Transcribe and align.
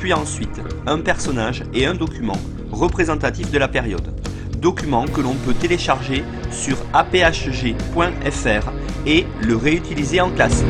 puis 0.00 0.14
ensuite 0.14 0.62
un 0.86 0.98
personnage 0.98 1.62
et 1.74 1.84
un 1.84 1.94
document 1.94 2.38
représentatif 2.72 3.50
de 3.52 3.58
la 3.58 3.68
période. 3.68 4.14
Document 4.58 5.04
que 5.04 5.20
l'on 5.20 5.34
peut 5.34 5.52
télécharger 5.52 6.24
sur 6.50 6.78
aphg.fr 6.94 8.72
et 9.06 9.26
le 9.42 9.56
réutiliser 9.56 10.22
en 10.22 10.30
classe. 10.30 10.64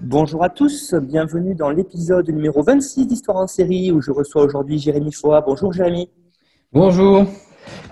Bonjour 0.00 0.42
à 0.42 0.48
tous, 0.48 0.94
bienvenue 0.94 1.54
dans 1.54 1.70
l'épisode 1.70 2.28
numéro 2.30 2.64
26 2.64 3.06
d'Histoire 3.06 3.36
en 3.38 3.46
série 3.46 3.92
où 3.92 4.02
je 4.02 4.10
reçois 4.10 4.42
aujourd'hui 4.42 4.78
Jérémy 4.78 5.12
Foa. 5.12 5.40
Bonjour 5.40 5.72
Jérémy. 5.72 6.10
Bonjour. 6.72 7.26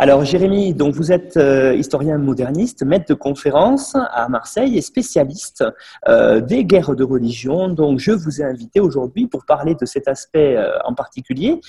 Alors 0.03 0.25
Jérémy, 0.25 0.73
donc 0.73 0.95
vous 0.95 1.13
êtes 1.13 1.37
euh, 1.37 1.75
historien 1.75 2.17
moderniste, 2.17 2.83
maître 2.85 3.05
de 3.07 3.13
conférence 3.13 3.95
à 4.13 4.31
Marseille 4.31 4.79
et 4.79 4.81
spécialiste 4.81 5.63
euh, 6.09 6.41
des 6.41 6.65
guerres 6.65 6.97
de 6.97 7.05
religion. 7.05 7.69
Donc 7.69 7.99
je 7.99 8.13
vous 8.13 8.41
ai 8.41 8.45
invité 8.45 8.81
aujourd'hui 8.81 9.27
pour 9.27 9.45
parler 9.45 9.75
de 9.75 9.85
cet 9.85 10.09
aspect 10.09 10.57
euh, 10.57 10.79
en 10.87 10.95
particulier 10.95 11.61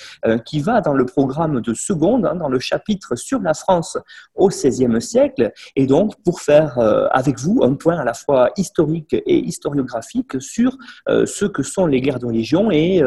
qui 0.46 0.62
va 0.62 0.80
dans 0.80 0.94
le 0.94 1.06
programme 1.06 1.60
de 1.60 1.74
seconde, 1.74 2.26
hein, 2.26 2.36
dans 2.36 2.48
le 2.48 2.60
chapitre 2.60 3.18
sur 3.18 3.42
la 3.42 3.54
France 3.54 3.98
au 4.36 4.48
XVIe 4.48 5.02
siècle, 5.02 5.52
et 5.76 5.86
donc 5.86 6.14
pour 6.24 6.40
faire 6.40 6.78
avec 7.12 7.38
vous 7.40 7.62
un 7.64 7.74
point 7.74 7.98
à 7.98 8.06
la 8.06 8.14
fois 8.14 8.50
historique 8.56 9.14
et 9.14 9.40
historiographique 9.40 10.42
sur 10.42 10.78
ce 11.08 11.46
que 11.46 11.64
sont 11.64 11.86
les 11.86 12.00
guerres 12.02 12.20
de 12.20 12.28
religion 12.28 12.72
et 12.72 13.02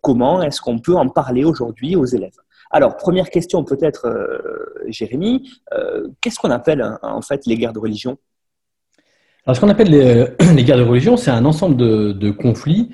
comment 0.00 0.42
est-ce 0.42 0.60
qu'on 0.60 0.78
peut 0.78 0.96
en 0.96 1.08
parler 1.08 1.44
aujourd'hui 1.44 1.94
aux 1.96 2.06
élèves. 2.06 2.38
Alors, 2.72 2.96
première 2.96 3.28
question 3.28 3.64
peut-être, 3.64 4.06
euh, 4.06 4.82
Jérémy, 4.88 5.50
euh, 5.74 6.08
qu'est-ce 6.22 6.38
qu'on 6.38 6.50
appelle 6.50 6.80
hein, 6.80 6.98
en 7.02 7.20
fait 7.20 7.44
les 7.44 7.56
guerres 7.56 7.74
de 7.74 7.78
religion? 7.78 8.16
Alors, 9.44 9.56
ce 9.56 9.60
qu'on 9.60 9.68
appelle 9.68 9.90
les, 10.56 10.64
guerres 10.64 10.78
de 10.78 10.82
religion, 10.82 11.18
c'est 11.18 11.30
un 11.30 11.44
ensemble 11.44 11.76
de, 11.76 12.30
conflits 12.30 12.90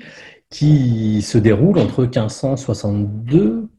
qui 0.49 1.21
se 1.21 1.37
déroulent 1.37 1.79
entre 1.79 2.01
1562 2.01 3.69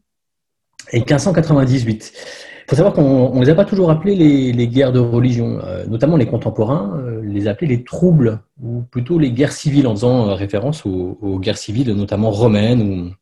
et 0.91 0.99
1598. 0.99 2.13
Il 2.15 2.69
faut 2.69 2.75
savoir 2.75 2.93
qu'on 2.93 3.35
ne 3.35 3.45
les 3.45 3.51
a 3.51 3.55
pas 3.55 3.65
toujours 3.65 3.91
appelés 3.91 4.15
les, 4.15 4.67
guerres 4.67 4.93
de 4.93 4.99
religion, 4.99 5.59
euh, 5.63 5.85
notamment 5.85 6.17
les 6.17 6.25
contemporains 6.25 6.99
les 7.21 7.47
appelaient 7.47 7.67
les 7.67 7.83
troubles, 7.83 8.39
ou 8.63 8.81
plutôt 8.81 9.19
les 9.19 9.31
guerres 9.31 9.51
civiles, 9.51 9.85
en 9.85 9.91
faisant 9.91 10.33
référence 10.33 10.83
aux, 10.85 11.39
guerres 11.39 11.57
civiles, 11.57 11.93
notamment 11.93 12.31
romaines 12.31 13.13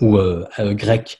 ou 0.00 0.18
grecques. 0.74 1.18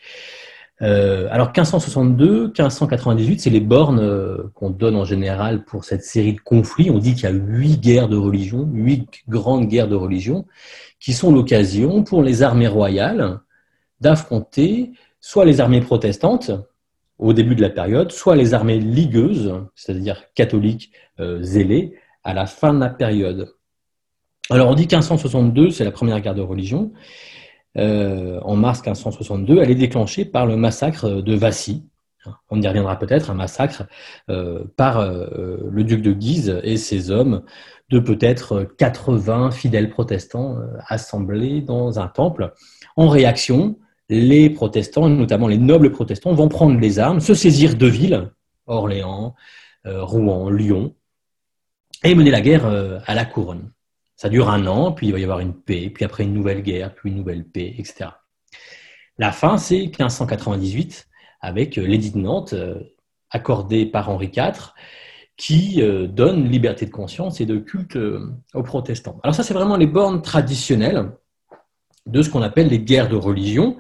Euh, 0.81 1.27
alors 1.31 1.49
1562, 1.49 2.47
1598, 2.49 3.41
c'est 3.41 3.51
les 3.51 3.61
bornes 3.61 3.99
euh, 3.99 4.51
qu'on 4.55 4.71
donne 4.71 4.95
en 4.95 5.05
général 5.05 5.65
pour 5.65 5.85
cette 5.85 6.05
série 6.05 6.35
de 6.35 6.41
conflits. 6.41 6.91
On 6.91 6.99
dit 6.99 7.15
qu'il 7.15 7.25
y 7.25 7.27
a 7.27 7.31
huit 7.31 7.81
guerres 7.81 8.09
de 8.09 8.17
religion, 8.17 8.69
huit 8.73 9.23
grandes 9.29 9.67
guerres 9.67 9.89
de 9.89 9.97
religion, 9.97 10.47
qui 11.01 11.13
sont 11.13 11.33
l'occasion 11.33 12.05
pour 12.05 12.23
les 12.23 12.43
armées 12.43 12.69
royales 12.69 13.41
d'affronter 14.01 14.93
soit 15.21 15.45
les 15.45 15.61
armées 15.61 15.81
protestantes 15.81 16.53
au 17.19 17.33
début 17.33 17.57
de 17.57 17.63
la 17.63 17.71
période, 17.71 18.13
soit 18.13 18.37
les 18.37 18.55
armées 18.55 18.79
ligueuses, 18.79 19.55
c'est-à-dire 19.75 20.23
catholiques 20.35 20.93
euh, 21.19 21.43
zélées, 21.43 21.97
à 22.23 22.35
la 22.35 22.47
fin 22.47 22.73
de 22.73 22.79
la 22.79 22.91
période. 22.91 23.55
Alors 24.51 24.69
on 24.69 24.75
dit 24.75 24.83
1562, 24.83 25.71
c'est 25.71 25.85
la 25.85 25.91
première 25.91 26.21
guerre 26.21 26.35
de 26.35 26.43
religion. 26.43 26.93
Euh, 27.79 28.41
en 28.43 28.57
mars 28.57 28.81
1562, 28.81 29.59
elle 29.61 29.71
est 29.71 29.77
déclenchée 29.77 30.25
par 30.25 30.47
le 30.47 30.57
massacre 30.57 31.09
de 31.09 31.35
Vassy. 31.35 31.85
On 32.51 32.61
y 32.61 32.67
reviendra 32.67 32.99
peut-être, 32.99 33.31
un 33.31 33.35
massacre 33.35 33.85
euh, 34.29 34.65
par 34.77 34.99
euh, 34.99 35.59
le 35.71 35.85
duc 35.85 36.03
de 36.03 36.13
Guise 36.13 36.61
et 36.63 36.77
ses 36.77 37.11
hommes 37.11 37.43
de 37.91 38.01
peut-être 38.01 38.65
80 38.77 39.51
fidèles 39.53 39.89
protestants 39.89 40.59
assemblés 40.89 41.63
dans 41.63 41.99
un 42.01 42.09
temple. 42.09 42.53
En 42.97 43.09
réaction, 43.09 43.79
les 44.11 44.51
protestants, 44.51 45.09
notamment 45.09 45.49
les 45.49 45.57
nobles 45.57 45.91
protestants, 45.91 46.35
vont 46.35 46.49
prendre 46.49 46.79
les 46.79 46.99
armes, 46.99 47.21
se 47.21 47.33
saisir 47.33 47.77
de 47.77 47.87
villes, 47.87 48.31
Orléans, 48.67 49.35
Rouen, 49.87 50.51
Lyon, 50.51 50.95
et 52.05 52.15
mener 52.15 52.31
la 52.31 52.43
guerre 52.43 52.67
à 53.07 53.15
la 53.15 53.25
couronne. 53.25 53.71
Ça 54.19 54.29
dure 54.29 54.51
un 54.51 54.67
an, 54.67 54.91
puis 54.91 55.07
il 55.07 55.13
va 55.13 55.21
y 55.21 55.23
avoir 55.23 55.39
une 55.39 55.55
paix, 55.55 55.91
puis 55.95 56.05
après 56.05 56.25
une 56.25 56.35
nouvelle 56.35 56.61
guerre, 56.63 56.93
puis 56.93 57.09
une 57.09 57.17
nouvelle 57.17 57.45
paix, 57.45 57.77
etc. 57.79 58.11
La 59.17 59.31
fin, 59.31 59.59
c'est 59.59 59.79
1598, 59.79 61.07
avec 61.41 61.79
euh, 61.79 61.87
l'édit 61.87 62.11
de 62.11 62.19
Nantes, 62.19 62.53
euh, 62.53 62.81
accordé 63.31 63.87
par 63.87 64.11
Henri 64.11 64.33
IV, 64.37 64.73
qui 65.37 65.81
euh, 65.83 66.09
donne 66.09 66.51
liberté 66.51 66.85
de 66.85 66.91
conscience 66.91 67.41
et 67.41 67.47
de 67.47 67.59
culte 67.59 67.97
aux 68.55 68.63
protestants. 68.65 69.21
Alors 69.23 69.37
ça, 69.37 69.45
c'est 69.45 69.55
vraiment 69.55 69.77
les 69.77 69.87
bornes 69.87 70.21
traditionnelles 70.21 71.13
de 72.07 72.21
ce 72.21 72.29
qu'on 72.29 72.43
appelle 72.43 72.67
les 72.67 72.81
guerres 72.81 73.09
de 73.09 73.15
religion. 73.15 73.77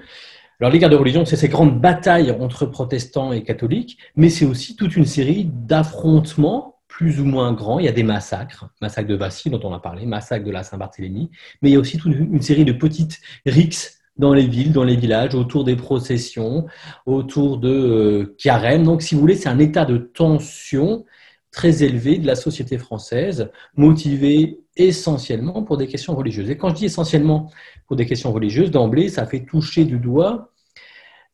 Alors 0.60 0.71
les 0.71 0.78
guerres 0.78 0.91
de 0.91 0.94
religion, 0.94 1.25
c'est 1.25 1.34
ces 1.34 1.48
grandes 1.48 1.81
batailles 1.81 2.31
entre 2.31 2.65
protestants 2.65 3.32
et 3.32 3.43
catholiques, 3.43 3.98
mais 4.15 4.31
c'est 4.31 4.44
aussi 4.44 4.77
toute 4.77 4.94
une 4.94 5.04
série 5.04 5.47
d'affrontements 5.47 6.78
plus 6.98 7.20
ou 7.20 7.25
moins 7.25 7.53
grands. 7.53 7.78
Il 7.78 7.84
y 7.84 7.88
a 7.88 7.92
des 7.92 8.03
massacres, 8.03 8.69
massacre 8.82 9.09
de 9.09 9.14
Vassy 9.14 9.50
dont 9.50 9.60
on 9.62 9.72
a 9.72 9.78
parlé, 9.78 10.04
massacre 10.04 10.44
de 10.44 10.50
la 10.50 10.64
Saint-Barthélemy, 10.64 11.31
mais 11.62 11.70
il 11.70 11.75
y 11.75 11.76
a 11.76 11.78
aussi 11.78 11.97
toute 11.97 12.12
une 12.12 12.42
série 12.42 12.64
de 12.64 12.72
petites 12.72 13.20
rixes 13.47 14.00
dans 14.16 14.34
les 14.34 14.44
villes, 14.44 14.72
dans 14.72 14.82
les 14.82 14.97
villages, 14.97 15.36
autour 15.36 15.62
des 15.62 15.76
processions, 15.76 16.66
autour 17.06 17.59
de 17.59 17.69
euh, 17.69 18.36
carèmes. 18.36 18.82
Donc, 18.82 19.03
si 19.03 19.14
vous 19.14 19.20
voulez, 19.20 19.36
c'est 19.36 19.48
un 19.48 19.60
état 19.60 19.84
de 19.84 19.97
tension 19.97 21.04
très 21.53 21.84
élevé 21.84 22.19
de 22.19 22.26
la 22.26 22.34
société 22.34 22.78
française, 22.78 23.48
motivé 23.76 24.59
essentiellement 24.75 25.62
pour 25.62 25.76
des 25.76 25.86
questions 25.86 26.16
religieuses. 26.16 26.50
Et 26.50 26.56
quand 26.56 26.70
je 26.70 26.75
dis 26.75 26.86
essentiellement 26.86 27.48
pour 27.86 27.94
des 27.94 28.06
questions 28.06 28.32
religieuses, 28.32 28.72
d'emblée, 28.72 29.09
ça 29.09 29.25
fait 29.25 29.44
toucher 29.44 29.84
du 29.84 30.00
doigt 30.00 30.50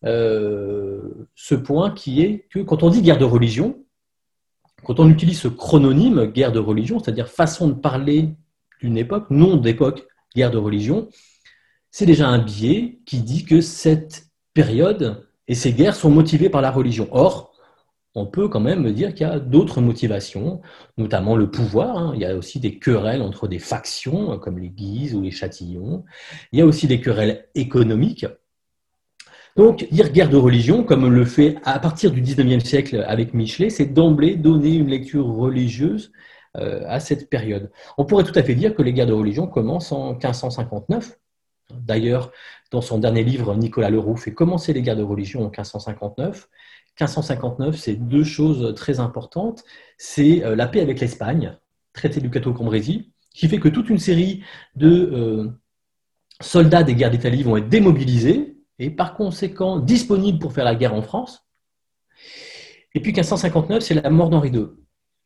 euh, 0.04 1.26
ce 1.34 1.54
point 1.54 1.90
qui 1.90 2.20
est 2.20 2.46
que 2.50 2.58
quand 2.58 2.82
on 2.82 2.90
dit 2.90 3.00
guerre 3.00 3.16
de 3.16 3.24
religion, 3.24 3.78
quand 4.84 5.00
on 5.00 5.08
utilise 5.08 5.40
ce 5.40 5.48
chrononyme, 5.48 6.26
guerre 6.26 6.52
de 6.52 6.58
religion, 6.58 6.98
c'est-à-dire 6.98 7.28
façon 7.28 7.68
de 7.68 7.74
parler 7.74 8.30
d'une 8.80 8.96
époque, 8.96 9.30
nom 9.30 9.56
d'époque, 9.56 10.06
guerre 10.34 10.50
de 10.50 10.58
religion, 10.58 11.08
c'est 11.90 12.06
déjà 12.06 12.28
un 12.28 12.38
biais 12.38 13.00
qui 13.06 13.18
dit 13.18 13.44
que 13.44 13.60
cette 13.60 14.26
période 14.52 15.26
et 15.48 15.54
ces 15.54 15.72
guerres 15.72 15.96
sont 15.96 16.10
motivées 16.10 16.48
par 16.48 16.60
la 16.60 16.70
religion. 16.70 17.08
Or, 17.12 17.54
on 18.14 18.26
peut 18.26 18.48
quand 18.48 18.60
même 18.60 18.92
dire 18.92 19.14
qu'il 19.14 19.26
y 19.26 19.30
a 19.30 19.40
d'autres 19.40 19.80
motivations, 19.80 20.60
notamment 20.96 21.36
le 21.36 21.50
pouvoir. 21.50 21.98
Hein. 21.98 22.12
Il 22.14 22.20
y 22.20 22.24
a 22.24 22.36
aussi 22.36 22.60
des 22.60 22.78
querelles 22.78 23.22
entre 23.22 23.48
des 23.48 23.58
factions, 23.58 24.38
comme 24.38 24.58
les 24.58 24.70
Guises 24.70 25.14
ou 25.14 25.22
les 25.22 25.32
Châtillons. 25.32 26.04
Il 26.52 26.58
y 26.58 26.62
a 26.62 26.66
aussi 26.66 26.86
des 26.86 27.00
querelles 27.00 27.48
économiques. 27.54 28.26
Donc, 29.56 29.86
dire 29.92 30.10
guerre 30.10 30.30
de 30.30 30.36
religion, 30.36 30.82
comme 30.82 31.08
le 31.08 31.24
fait 31.24 31.56
à 31.64 31.78
partir 31.78 32.10
du 32.10 32.20
19e 32.20 32.64
siècle 32.64 33.04
avec 33.06 33.34
Michelet, 33.34 33.70
c'est 33.70 33.86
d'emblée 33.86 34.34
donner 34.34 34.74
une 34.74 34.88
lecture 34.88 35.26
religieuse 35.26 36.12
euh, 36.56 36.82
à 36.88 36.98
cette 36.98 37.30
période. 37.30 37.70
On 37.96 38.04
pourrait 38.04 38.24
tout 38.24 38.36
à 38.36 38.42
fait 38.42 38.56
dire 38.56 38.74
que 38.74 38.82
les 38.82 38.92
guerres 38.92 39.06
de 39.06 39.12
religion 39.12 39.46
commencent 39.46 39.92
en 39.92 40.12
1559. 40.12 41.18
D'ailleurs, 41.70 42.32
dans 42.72 42.80
son 42.80 42.98
dernier 42.98 43.22
livre, 43.22 43.54
Nicolas 43.54 43.90
Leroux 43.90 44.16
fait 44.16 44.34
commencer 44.34 44.72
les 44.72 44.82
guerres 44.82 44.96
de 44.96 45.02
religion 45.04 45.40
en 45.40 45.50
1559. 45.50 46.48
1559, 47.00 47.76
c'est 47.76 47.94
deux 47.94 48.24
choses 48.24 48.74
très 48.74 48.98
importantes. 48.98 49.64
C'est 49.98 50.44
euh, 50.44 50.56
la 50.56 50.66
paix 50.66 50.80
avec 50.80 50.98
l'Espagne, 50.98 51.56
traité 51.92 52.20
du 52.20 52.30
Cateau 52.30 52.52
Cambrésis, 52.52 53.02
qui 53.30 53.48
fait 53.48 53.58
que 53.58 53.68
toute 53.68 53.88
une 53.88 53.98
série 53.98 54.42
de 54.74 54.88
euh, 54.88 55.48
soldats 56.40 56.82
des 56.82 56.96
guerres 56.96 57.10
d'Italie 57.12 57.44
vont 57.44 57.56
être 57.56 57.68
démobilisés 57.68 58.56
et 58.78 58.90
par 58.90 59.14
conséquent 59.14 59.78
disponible 59.78 60.38
pour 60.38 60.52
faire 60.52 60.64
la 60.64 60.74
guerre 60.74 60.94
en 60.94 61.02
France. 61.02 61.46
Et 62.94 63.00
puis 63.00 63.12
1559, 63.12 63.82
c'est 63.82 63.94
la 63.94 64.10
mort 64.10 64.30
d'Henri 64.30 64.50
II. 64.50 64.66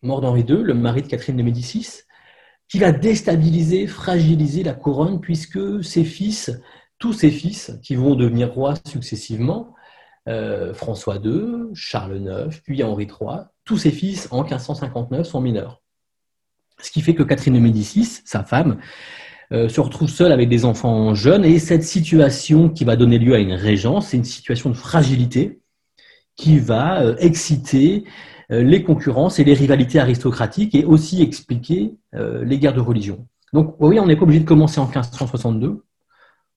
Mort 0.03 0.21
d'Henri 0.21 0.43
II, 0.43 0.63
le 0.63 0.75
mari 0.75 1.03
de 1.03 1.09
Catherine 1.09 1.37
de 1.37 1.43
Médicis, 1.43 2.03
qui 2.69 2.79
va 2.79 2.93
déstabiliser, 2.93 3.87
fragiliser 3.87 4.63
la 4.63 4.75
couronne, 4.75 5.21
puisque 5.21 5.83
ses 5.83 6.05
fils, 6.05 6.61
tous 6.99 7.13
ses 7.13 7.31
fils, 7.31 7.79
qui 7.83 7.95
vont 7.95 8.15
devenir 8.15 8.53
rois 8.53 8.75
successivement, 8.87 9.75
euh, 10.29 10.75
François 10.75 11.17
II, 11.17 11.71
Charles 11.75 12.19
IX, 12.19 12.61
puis 12.63 12.83
Henri 12.83 13.05
III, 13.07 13.47
tous 13.65 13.79
ses 13.79 13.91
fils 13.91 14.29
en 14.31 14.43
1559 14.43 15.27
sont 15.27 15.41
mineurs. 15.41 15.83
Ce 16.81 16.91
qui 16.91 17.01
fait 17.01 17.15
que 17.15 17.23
Catherine 17.23 17.55
de 17.55 17.61
Médicis, 17.61 18.21
sa 18.25 18.45
femme, 18.45 18.79
euh, 19.53 19.69
se 19.69 19.81
retrouve 19.81 20.09
seule 20.09 20.33
avec 20.33 20.49
des 20.49 20.65
enfants 20.65 21.15
jeunes 21.15 21.45
et 21.45 21.59
cette 21.59 21.85
situation 21.85 22.69
qui 22.69 22.85
va 22.85 22.97
donner 22.97 23.19
lieu 23.19 23.35
à 23.35 23.39
une 23.39 23.53
régence, 23.53 24.09
c'est 24.09 24.17
une 24.17 24.25
situation 24.25 24.71
de 24.71 24.75
fragilité 24.75 25.61
qui 26.37 26.59
va 26.59 27.03
euh, 27.03 27.17
exciter 27.19 28.05
euh, 28.51 28.63
les 28.63 28.83
concurrences 28.83 29.39
et 29.39 29.45
les 29.45 29.55
rivalités 29.55 29.99
aristocratiques 29.99 30.75
et 30.75 30.85
aussi 30.85 31.23
expliquer 31.23 31.95
les 32.13 32.59
guerres 32.59 32.75
de 32.75 32.81
religion. 32.81 33.27
Donc 33.53 33.77
oui, 33.81 33.99
on 34.01 34.07
n'est 34.07 34.17
pas 34.17 34.23
obligé 34.23 34.41
de 34.41 34.45
commencer 34.45 34.81
en 34.81 34.85
1562, 34.85 35.83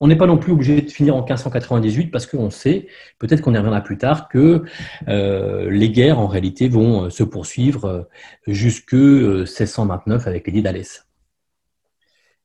on 0.02 0.08
n'est 0.08 0.16
pas 0.16 0.26
non 0.26 0.40
plus 0.40 0.52
obligé 0.52 0.82
de 0.82 0.90
finir 0.90 1.16
en 1.16 1.20
1598 1.20 2.08
parce 2.08 2.26
qu'on 2.26 2.50
sait, 2.50 2.88
peut-être 3.20 3.42
qu'on 3.42 3.54
y 3.54 3.58
reviendra 3.58 3.82
plus 3.82 4.00
tard, 4.00 4.28
que 4.30 4.64
euh, 5.08 5.70
les 5.70 5.92
guerres 5.92 6.20
en 6.20 6.28
réalité 6.28 6.68
vont 6.68 7.06
euh, 7.06 7.10
se 7.12 7.24
poursuivre 7.24 7.86
euh, 7.86 8.04
jusque 8.48 8.94
1629 8.94 10.28
avec 10.28 10.48
l'édit 10.48 10.64
d'Alès. 10.64 11.06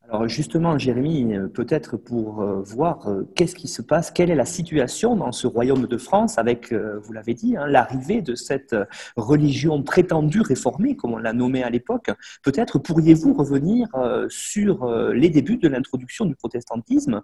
Alors 0.08 0.29
justement, 0.29 0.79
Jérémy, 0.79 1.35
euh, 1.35 1.49
peut-être 1.49 1.97
pour 1.97 2.41
euh, 2.41 2.62
voir 2.62 3.08
euh, 3.08 3.29
qu'est-ce 3.35 3.56
qui 3.56 3.67
se 3.67 3.82
passe, 3.82 4.12
quelle 4.12 4.31
est 4.31 4.37
la 4.37 4.44
situation 4.44 5.17
dans 5.17 5.32
ce 5.32 5.49
royaume 5.49 5.87
de 5.87 5.99
France 5.99 6.38
avec, 6.38 6.73
vous 6.73 7.12
l'avez 7.12 7.35
dit, 7.35 7.56
hein, 7.56 7.67
l'arrivée 7.67 8.23
de 8.23 8.35
cette 8.35 8.75
religion 9.17 9.82
prétendue 9.82 10.43
réformée, 10.43 10.94
comme 10.94 11.14
on 11.14 11.19
l'a 11.19 11.32
nommée 11.32 11.62
à 11.62 11.70
l'époque, 11.70 12.11
peut-être 12.43 12.79
pourriez-vous 12.79 13.35
revenir 13.35 13.88
sur 14.29 14.88
les 15.12 15.29
débuts 15.31 15.56
de 15.56 15.69
l'introduction 15.69 16.25
du 16.25 16.35
protestantisme. 16.35 17.23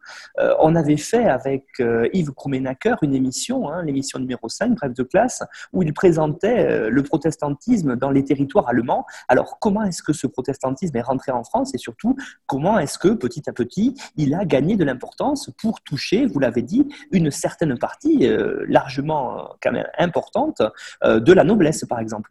On 0.61 0.75
avait 0.75 0.97
fait 0.97 1.25
avec 1.25 1.65
Yves 2.13 2.33
Krumenacker 2.33 2.97
une 3.03 3.15
émission, 3.15 3.71
hein, 3.71 3.83
l'émission 3.85 4.19
numéro 4.19 4.49
5, 4.49 4.75
Bref 4.75 4.95
de 4.95 5.03
classe, 5.03 5.43
où 5.73 5.83
il 5.83 5.93
présentait 5.93 6.91
le 6.91 7.03
protestantisme 7.03 7.97
dans 7.97 8.11
les 8.11 8.25
territoires 8.25 8.69
allemands. 8.69 9.05
Alors 9.29 9.59
comment 9.61 9.83
est-ce 9.83 10.03
que 10.03 10.13
ce 10.13 10.27
protestantisme 10.27 10.97
est 10.97 11.03
rentré 11.03 11.33
en 11.33 11.45
France 11.45 11.75
et 11.75 11.79
surtout 11.79 12.17
comment 12.47 12.72
est-ce 12.79 12.99
que 12.99 13.09
petit 13.09 13.49
à 13.49 13.53
petit, 13.53 13.95
il 14.17 14.35
a 14.35 14.45
gagné 14.45 14.77
de 14.77 14.85
l'importance 14.85 15.51
pour 15.59 15.81
toucher, 15.83 16.27
vous 16.27 16.39
l'avez 16.41 16.63
dit, 16.63 16.89
une 17.11 17.31
certaine 17.31 17.79
partie 17.79 18.27
euh, 18.27 18.65
largement 18.69 19.39
euh, 19.39 19.43
quand 19.63 19.73
même 19.73 19.87
importante 19.99 20.63
euh, 21.05 21.21
de 21.21 21.33
la 21.33 21.45
noblesse, 21.45 21.85
par 21.89 22.01
exemple. 22.01 22.31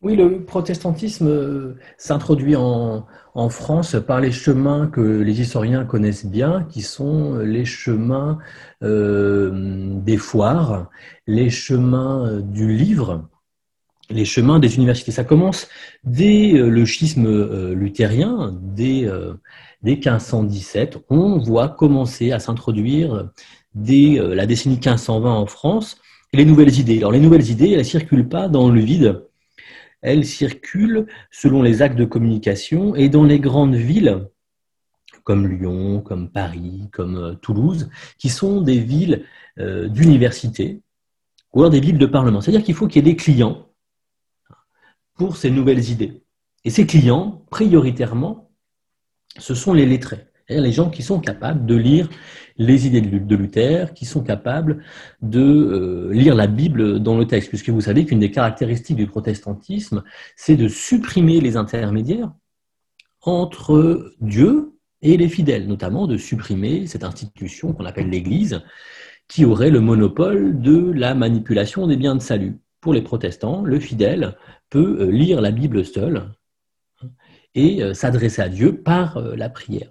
Oui, 0.00 0.14
le 0.14 0.44
protestantisme 0.44 1.74
s'introduit 1.96 2.54
en, 2.54 3.04
France 3.50 3.96
par 4.04 4.20
les 4.20 4.30
chemins 4.30 4.86
que 4.86 5.00
les 5.00 5.40
historiens 5.40 5.84
connaissent 5.84 6.26
bien, 6.26 6.66
qui 6.68 6.82
sont 6.82 7.36
les 7.38 7.64
chemins 7.64 8.38
des 8.80 10.16
foires, 10.16 10.88
les 11.26 11.50
chemins 11.50 12.40
du 12.40 12.72
livre, 12.72 13.28
les 14.10 14.24
chemins 14.24 14.58
des 14.58 14.76
universités. 14.76 15.12
Ça 15.12 15.24
commence 15.24 15.68
dès 16.04 16.54
euh, 16.54 16.68
le 16.68 16.84
schisme 16.84 17.26
euh, 17.26 17.74
luthérien, 17.74 18.56
dès, 18.60 19.08
1517. 19.82 20.96
Euh, 20.96 21.00
on 21.08 21.38
voit 21.38 21.68
commencer 21.68 22.32
à 22.32 22.38
s'introduire 22.38 23.30
dès 23.74 24.18
la 24.18 24.46
décennie 24.46 24.76
1520 24.76 25.32
en 25.32 25.46
France 25.46 26.00
les 26.32 26.44
nouvelles 26.44 26.78
idées. 26.78 26.98
Alors 26.98 27.12
les 27.12 27.20
nouvelles 27.20 27.48
idées, 27.48 27.70
elles 27.70 27.78
ne 27.78 27.82
circulent 27.84 28.28
pas 28.28 28.48
dans 28.48 28.70
le 28.70 28.80
vide, 28.80 29.24
elles 30.02 30.24
circulent 30.24 31.06
selon 31.30 31.62
les 31.62 31.80
actes 31.80 31.96
de 31.96 32.04
communication 32.04 32.94
et 32.96 33.08
dans 33.08 33.24
les 33.24 33.38
grandes 33.38 33.76
villes 33.76 34.26
comme 35.24 35.46
Lyon, 35.46 36.00
comme 36.00 36.30
Paris, 36.30 36.88
comme 36.92 37.38
Toulouse, 37.40 37.88
qui 38.18 38.30
sont 38.30 38.62
des 38.62 38.78
villes 38.78 39.24
d'université 39.58 40.80
ou 41.52 41.60
alors 41.60 41.70
des 41.70 41.80
villes 41.80 41.98
de 41.98 42.06
parlement. 42.06 42.40
C'est-à-dire 42.40 42.64
qu'il 42.64 42.74
faut 42.74 42.88
qu'il 42.88 43.04
y 43.04 43.08
ait 43.08 43.12
des 43.12 43.16
clients 43.16 43.67
pour 45.18 45.36
ces 45.36 45.50
nouvelles 45.50 45.90
idées. 45.90 46.22
Et 46.64 46.70
ces 46.70 46.86
clients, 46.86 47.44
prioritairement, 47.50 48.50
ce 49.36 49.54
sont 49.54 49.74
les 49.74 49.84
lettrés, 49.84 50.26
les 50.48 50.72
gens 50.72 50.88
qui 50.88 51.02
sont 51.02 51.20
capables 51.20 51.66
de 51.66 51.74
lire 51.74 52.08
les 52.56 52.86
idées 52.86 53.02
de 53.02 53.36
Luther, 53.36 53.92
qui 53.92 54.06
sont 54.06 54.22
capables 54.22 54.82
de 55.20 55.40
euh, 55.40 56.12
lire 56.12 56.34
la 56.34 56.46
Bible 56.46 57.00
dans 57.00 57.18
le 57.18 57.26
texte, 57.26 57.50
puisque 57.50 57.68
vous 57.68 57.82
savez 57.82 58.06
qu'une 58.06 58.18
des 58.18 58.30
caractéristiques 58.30 58.96
du 58.96 59.06
protestantisme, 59.06 60.02
c'est 60.36 60.56
de 60.56 60.68
supprimer 60.68 61.40
les 61.40 61.56
intermédiaires 61.56 62.32
entre 63.20 64.14
Dieu 64.20 64.78
et 65.02 65.16
les 65.16 65.28
fidèles, 65.28 65.68
notamment 65.68 66.06
de 66.06 66.16
supprimer 66.16 66.86
cette 66.86 67.04
institution 67.04 67.72
qu'on 67.72 67.84
appelle 67.84 68.08
l'Église, 68.08 68.62
qui 69.28 69.44
aurait 69.44 69.70
le 69.70 69.80
monopole 69.80 70.60
de 70.60 70.90
la 70.92 71.14
manipulation 71.14 71.86
des 71.86 71.96
biens 71.96 72.16
de 72.16 72.22
salut. 72.22 72.58
Pour 72.88 72.94
les 72.94 73.02
protestants, 73.02 73.64
le 73.64 73.78
fidèle 73.78 74.34
peut 74.70 74.96
euh, 75.00 75.10
lire 75.10 75.42
la 75.42 75.50
Bible 75.50 75.84
seul 75.84 76.32
et 77.54 77.82
euh, 77.82 77.92
s'adresser 77.92 78.40
à 78.40 78.48
Dieu 78.48 78.80
par 78.80 79.18
euh, 79.18 79.36
la 79.36 79.50
prière. 79.50 79.90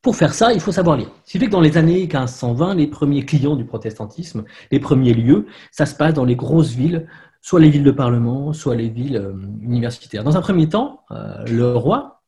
Pour 0.00 0.16
faire 0.16 0.32
ça, 0.32 0.54
il 0.54 0.60
faut 0.60 0.72
savoir 0.72 0.96
lire. 0.96 1.10
Ce 1.26 1.32
qui 1.32 1.38
fait 1.38 1.44
que 1.44 1.50
dans 1.50 1.60
les 1.60 1.76
années 1.76 2.06
1520, 2.06 2.76
les 2.76 2.86
premiers 2.86 3.26
clients 3.26 3.54
du 3.54 3.66
protestantisme, 3.66 4.44
les 4.70 4.80
premiers 4.80 5.12
lieux, 5.12 5.46
ça 5.72 5.84
se 5.84 5.94
passe 5.94 6.14
dans 6.14 6.24
les 6.24 6.36
grosses 6.36 6.70
villes, 6.70 7.06
soit 7.42 7.60
les 7.60 7.68
villes 7.68 7.84
de 7.84 7.90
parlement, 7.90 8.54
soit 8.54 8.76
les 8.76 8.88
villes 8.88 9.34
universitaires. 9.60 10.24
Dans 10.24 10.38
un 10.38 10.40
premier 10.40 10.70
temps, 10.70 11.04
le 11.10 11.76
roi, 11.76 12.22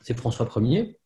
c'est 0.00 0.16
François 0.16 0.48
Ier, 0.62 0.98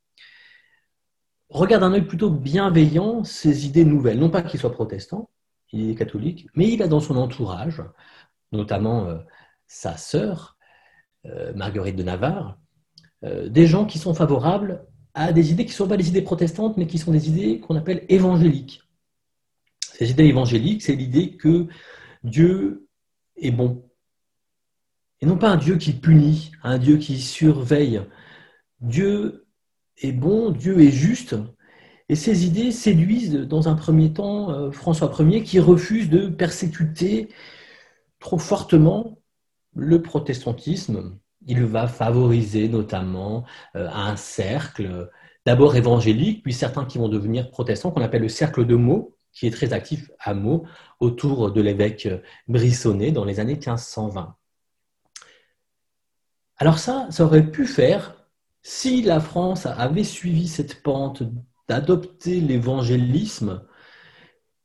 regarde 1.48 1.82
un 1.82 1.94
œil 1.94 2.06
plutôt 2.06 2.30
bienveillant 2.30 3.24
ces 3.24 3.66
idées 3.66 3.84
nouvelles. 3.84 4.20
Non 4.20 4.30
pas 4.30 4.42
qu'il 4.42 4.60
soit 4.60 4.70
protestant, 4.70 5.30
il 5.72 5.90
est 5.90 5.94
catholique, 5.94 6.46
mais 6.54 6.68
il 6.68 6.82
a 6.82 6.88
dans 6.88 7.00
son 7.00 7.16
entourage, 7.16 7.82
notamment 8.52 9.18
sa 9.66 9.96
sœur, 9.96 10.58
euh, 11.26 11.52
Marguerite 11.54 11.96
de 11.96 12.02
Navarre, 12.02 12.58
euh, 13.24 13.48
des 13.48 13.66
gens 13.66 13.84
qui 13.84 13.98
sont 13.98 14.14
favorables 14.14 14.86
à 15.14 15.32
des 15.32 15.50
idées 15.50 15.64
qui 15.64 15.72
ne 15.72 15.76
sont 15.76 15.88
pas 15.88 15.96
des 15.96 16.08
idées 16.08 16.22
protestantes, 16.22 16.76
mais 16.76 16.86
qui 16.86 16.98
sont 16.98 17.12
des 17.12 17.28
idées 17.28 17.60
qu'on 17.60 17.76
appelle 17.76 18.04
évangéliques. 18.08 18.82
Ces 19.80 20.10
idées 20.10 20.26
évangéliques, 20.26 20.82
c'est 20.82 20.94
l'idée 20.94 21.36
que 21.36 21.66
Dieu 22.22 22.88
est 23.36 23.50
bon. 23.50 23.84
Et 25.20 25.26
non 25.26 25.36
pas 25.36 25.50
un 25.50 25.56
Dieu 25.56 25.76
qui 25.76 25.92
punit, 25.92 26.52
un 26.62 26.78
Dieu 26.78 26.98
qui 26.98 27.18
surveille. 27.18 28.00
Dieu 28.80 29.48
est 30.00 30.12
bon, 30.12 30.50
Dieu 30.50 30.80
est 30.80 30.92
juste. 30.92 31.34
Et 32.08 32.14
ces 32.14 32.46
idées 32.46 32.72
séduisent 32.72 33.34
dans 33.34 33.68
un 33.68 33.74
premier 33.74 34.12
temps 34.12 34.50
euh, 34.50 34.70
François 34.70 35.12
Ier 35.20 35.42
qui 35.42 35.60
refuse 35.60 36.08
de 36.08 36.28
persécuter 36.28 37.28
trop 38.18 38.38
fortement 38.38 39.18
le 39.74 40.02
protestantisme, 40.02 41.18
il 41.46 41.64
va 41.64 41.86
favoriser 41.86 42.68
notamment 42.68 43.44
euh, 43.76 43.88
un 43.92 44.16
cercle, 44.16 45.10
d'abord 45.46 45.76
évangélique, 45.76 46.42
puis 46.42 46.52
certains 46.52 46.84
qui 46.84 46.98
vont 46.98 47.08
devenir 47.08 47.50
protestants, 47.50 47.90
qu'on 47.90 48.02
appelle 48.02 48.22
le 48.22 48.28
cercle 48.28 48.66
de 48.66 48.74
Meaux, 48.74 49.16
qui 49.32 49.46
est 49.46 49.50
très 49.50 49.72
actif 49.72 50.10
à 50.18 50.34
Meaux, 50.34 50.64
autour 51.00 51.52
de 51.52 51.60
l'évêque 51.60 52.08
Brissonnet 52.48 53.12
dans 53.12 53.24
les 53.24 53.40
années 53.40 53.54
1520. 53.54 54.34
Alors 56.56 56.78
ça, 56.78 57.06
ça 57.10 57.24
aurait 57.24 57.50
pu 57.50 57.66
faire 57.66 58.26
si 58.62 59.02
la 59.02 59.20
France 59.20 59.66
avait 59.66 60.04
suivi 60.04 60.48
cette 60.48 60.82
pente 60.82 61.22
d'adopter 61.68 62.40
l'évangélisme, 62.40 63.62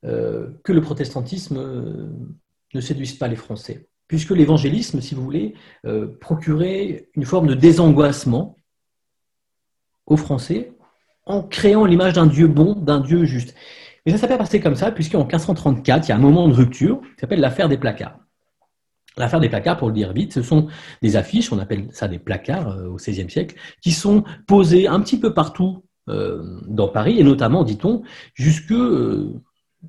euh, 0.06 0.50
que 0.64 0.72
le 0.72 0.82
protestantisme 0.82 1.58
euh, 1.58 2.10
ne 2.74 2.82
séduise 2.82 3.14
pas 3.14 3.28
les 3.28 3.36
Français 3.36 3.88
puisque 4.14 4.30
l'évangélisme, 4.30 5.02
si 5.02 5.16
vous 5.16 5.24
voulez, 5.24 5.56
euh, 5.88 6.16
procurait 6.20 7.10
une 7.16 7.26
forme 7.26 7.48
de 7.48 7.56
désangoissement 7.56 8.58
aux 10.06 10.18
Français 10.18 10.74
en 11.26 11.42
créant 11.42 11.86
l'image 11.86 12.14
d'un 12.14 12.28
Dieu 12.28 12.48
bon, 12.48 12.76
d'un 12.76 13.00
Dieu 13.00 13.26
juste. 13.26 13.56
Mais 14.06 14.12
ça 14.12 14.20
s'est 14.20 14.28
pas 14.28 14.38
passé 14.38 14.60
comme 14.60 14.76
ça, 14.76 14.92
puisqu'en 14.92 15.26
1534, 15.26 16.06
il 16.06 16.10
y 16.10 16.12
a 16.12 16.16
un 16.16 16.20
moment 16.20 16.48
de 16.48 16.54
rupture 16.54 17.02
qui 17.02 17.22
s'appelle 17.22 17.40
l'affaire 17.40 17.70
des 17.70 17.78
placards. 17.78 18.20
L'affaire 19.18 19.40
des 19.40 19.50
placards, 19.50 19.78
pour 19.78 19.88
le 19.88 19.96
dire 19.96 20.14
vite, 20.14 20.34
ce 20.34 20.44
sont 20.44 20.68
des 21.02 21.16
affiches, 21.16 21.52
on 21.52 21.58
appelle 21.58 21.88
ça 21.92 22.08
des 22.08 22.20
placards 22.20 22.78
au 22.86 22.98
XVIe 22.98 23.30
siècle, 23.30 23.56
qui 23.82 23.92
sont 23.92 24.24
posées 24.46 24.88
un 24.88 25.00
petit 25.00 25.20
peu 25.20 25.34
partout 25.34 25.86
dans 26.08 26.90
Paris, 26.90 27.20
et 27.20 27.24
notamment, 27.24 27.64
dit-on, 27.64 28.04
jusque 28.34 28.74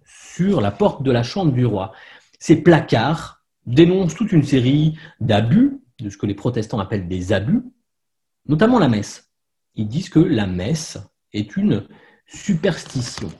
sur 0.06 0.60
la 0.60 0.70
porte 0.70 1.02
de 1.02 1.10
la 1.10 1.22
chambre 1.22 1.52
du 1.52 1.64
roi. 1.64 1.92
Ces 2.38 2.56
placards 2.56 3.44
dénonce 3.66 4.14
toute 4.14 4.32
une 4.32 4.42
série 4.42 4.98
d'abus, 5.20 5.80
de 6.00 6.10
ce 6.10 6.16
que 6.16 6.26
les 6.26 6.34
protestants 6.34 6.78
appellent 6.78 7.08
des 7.08 7.32
abus, 7.32 7.62
notamment 8.46 8.78
la 8.78 8.88
messe. 8.88 9.30
Ils 9.74 9.88
disent 9.88 10.08
que 10.08 10.18
la 10.18 10.46
messe 10.46 10.98
est 11.32 11.56
une 11.56 11.86
superstition. 12.26 13.30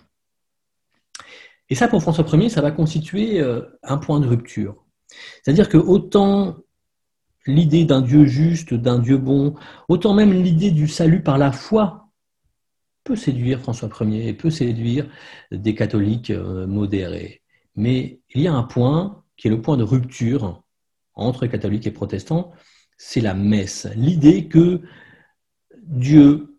Et 1.68 1.74
ça, 1.74 1.88
pour 1.88 2.02
François 2.02 2.24
Ier, 2.32 2.48
ça 2.48 2.60
va 2.60 2.70
constituer 2.70 3.40
euh, 3.40 3.62
un 3.82 3.96
point 3.96 4.20
de 4.20 4.26
rupture. 4.26 4.84
C'est-à-dire 5.42 5.68
que 5.68 5.78
autant 5.78 6.56
l'idée 7.46 7.84
d'un 7.84 8.00
Dieu 8.00 8.24
juste, 8.24 8.74
d'un 8.74 8.98
Dieu 8.98 9.18
bon, 9.18 9.54
autant 9.88 10.14
même 10.14 10.32
l'idée 10.32 10.70
du 10.70 10.88
salut 10.88 11.22
par 11.22 11.38
la 11.38 11.52
foi 11.52 12.03
peut 13.04 13.16
séduire 13.16 13.60
François 13.60 13.90
Ier, 14.00 14.32
peut 14.32 14.50
séduire 14.50 15.06
des 15.52 15.74
catholiques 15.74 16.30
euh, 16.30 16.66
modérés. 16.66 17.42
Mais 17.76 18.20
il 18.34 18.42
y 18.42 18.48
a 18.48 18.54
un 18.54 18.62
point 18.62 19.22
qui 19.36 19.48
est 19.48 19.50
le 19.50 19.60
point 19.60 19.76
de 19.76 19.84
rupture 19.84 20.62
entre 21.14 21.46
catholiques 21.46 21.86
et 21.86 21.90
protestants, 21.90 22.52
c'est 22.96 23.20
la 23.20 23.34
messe. 23.34 23.86
L'idée 23.94 24.48
que 24.48 24.80
Dieu, 25.82 26.58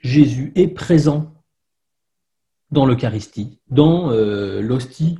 Jésus, 0.00 0.52
est 0.54 0.68
présent 0.68 1.34
dans 2.70 2.86
l'Eucharistie, 2.86 3.60
dans 3.68 4.10
euh, 4.10 4.60
l'hostie 4.60 5.18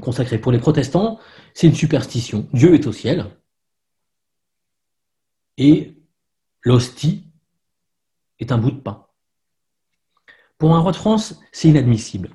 consacrée. 0.00 0.38
Pour 0.38 0.52
les 0.52 0.58
protestants, 0.58 1.18
c'est 1.54 1.66
une 1.66 1.74
superstition. 1.74 2.48
Dieu 2.52 2.74
est 2.74 2.86
au 2.86 2.92
ciel. 2.92 3.26
Et 5.58 5.96
l'hostie 6.62 7.26
est 8.38 8.52
un 8.52 8.58
bout 8.58 8.70
de 8.70 8.80
pain. 8.80 9.06
Pour 10.62 10.76
un 10.76 10.78
roi 10.78 10.92
de 10.92 10.96
France, 10.96 11.40
c'est 11.50 11.66
inadmissible. 11.66 12.30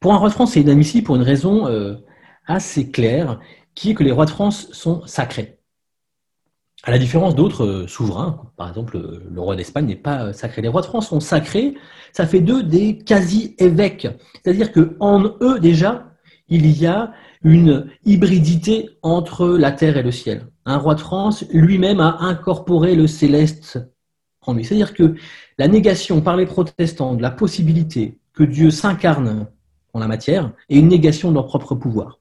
Pour 0.00 0.12
un 0.12 0.18
roi 0.18 0.28
de 0.28 0.34
France, 0.34 0.52
c'est 0.52 0.60
inadmissible 0.60 1.06
pour 1.06 1.16
une 1.16 1.22
raison 1.22 1.66
euh, 1.66 1.94
assez 2.44 2.90
claire, 2.90 3.40
qui 3.74 3.92
est 3.92 3.94
que 3.94 4.04
les 4.04 4.12
rois 4.12 4.26
de 4.26 4.30
France 4.30 4.70
sont 4.72 5.00
sacrés. 5.06 5.60
À 6.82 6.90
la 6.90 6.98
différence 6.98 7.34
d'autres 7.34 7.64
euh, 7.64 7.86
souverains, 7.86 8.52
par 8.58 8.68
exemple 8.68 8.98
le 8.98 9.40
roi 9.40 9.56
d'Espagne 9.56 9.86
n'est 9.86 9.96
pas 9.96 10.26
euh, 10.26 10.32
sacré. 10.34 10.60
Les 10.60 10.68
rois 10.68 10.82
de 10.82 10.86
France 10.88 11.08
sont 11.08 11.20
sacrés, 11.20 11.72
ça 12.12 12.26
fait 12.26 12.40
d'eux 12.40 12.62
des 12.62 12.98
quasi-évêques. 12.98 14.08
C'est-à-dire 14.34 14.72
qu'en 14.72 15.38
eux 15.40 15.58
déjà, 15.58 16.12
il 16.50 16.70
y 16.78 16.86
a 16.86 17.14
une 17.42 17.90
hybridité 18.04 18.90
entre 19.00 19.48
la 19.48 19.72
terre 19.72 19.96
et 19.96 20.02
le 20.02 20.12
ciel. 20.12 20.48
Un 20.66 20.76
roi 20.76 20.96
de 20.96 21.00
France 21.00 21.46
lui-même 21.50 22.00
a 22.00 22.18
incorporé 22.20 22.94
le 22.94 23.06
céleste 23.06 23.78
C'est-à-dire 24.62 24.94
que 24.94 25.14
la 25.58 25.68
négation 25.68 26.20
par 26.20 26.36
les 26.36 26.46
protestants 26.46 27.14
de 27.14 27.22
la 27.22 27.30
possibilité 27.30 28.18
que 28.32 28.42
Dieu 28.42 28.70
s'incarne 28.70 29.48
en 29.92 29.98
la 29.98 30.08
matière 30.08 30.52
est 30.68 30.78
une 30.78 30.88
négation 30.88 31.30
de 31.30 31.34
leur 31.34 31.46
propre 31.46 31.74
pouvoir. 31.74 32.20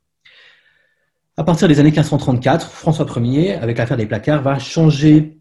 À 1.38 1.44
partir 1.44 1.68
des 1.68 1.80
années 1.80 1.92
1534, 1.92 2.70
François 2.70 3.06
Ier, 3.18 3.54
avec 3.54 3.78
l'affaire 3.78 3.96
des 3.96 4.06
placards, 4.06 4.42
va 4.42 4.60
changer 4.60 5.38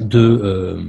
de 0.00 0.18
euh, 0.18 0.82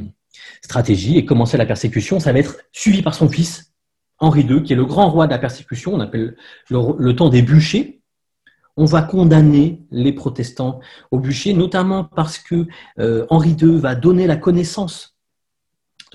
stratégie 0.62 1.18
et 1.18 1.26
commencer 1.26 1.58
la 1.58 1.66
persécution. 1.66 2.20
Ça 2.20 2.32
va 2.32 2.40
être 2.40 2.58
suivi 2.72 3.02
par 3.02 3.16
son 3.16 3.28
fils, 3.28 3.74
Henri 4.20 4.42
II, 4.42 4.64
qui 4.64 4.74
est 4.74 4.76
le 4.76 4.86
grand 4.86 5.10
roi 5.10 5.28
de 5.28 5.32
la 5.32 5.40
persécution, 5.40 5.94
on 5.94 6.00
appelle 6.00 6.36
le, 6.70 7.12
temps 7.14 7.30
des 7.30 7.42
bûchers. 7.42 8.02
On 8.78 8.86
va 8.86 9.02
condamner 9.02 9.82
les 9.92 10.14
protestants 10.14 10.80
au 11.12 11.20
bûcher, 11.20 11.54
notamment 11.54 12.06
parce 12.06 12.38
que 12.38 12.66
euh, 13.00 13.26
Henri 13.30 13.58
II 13.62 13.78
va 13.78 13.96
donner 13.96 14.26
la 14.26 14.38
connaissance 14.38 15.18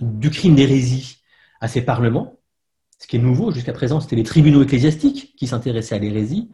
du 0.00 0.30
crime 0.30 0.54
d'hérésie 0.54 1.22
à 1.60 1.68
ses 1.68 1.82
parlements. 1.82 2.38
Ce 2.98 3.06
qui 3.06 3.16
est 3.16 3.20
nouveau 3.20 3.50
jusqu'à 3.52 3.72
présent, 3.72 4.00
c'était 4.00 4.16
les 4.16 4.22
tribunaux 4.22 4.62
ecclésiastiques 4.62 5.34
qui 5.36 5.46
s'intéressaient 5.46 5.96
à 5.96 5.98
l'hérésie. 5.98 6.50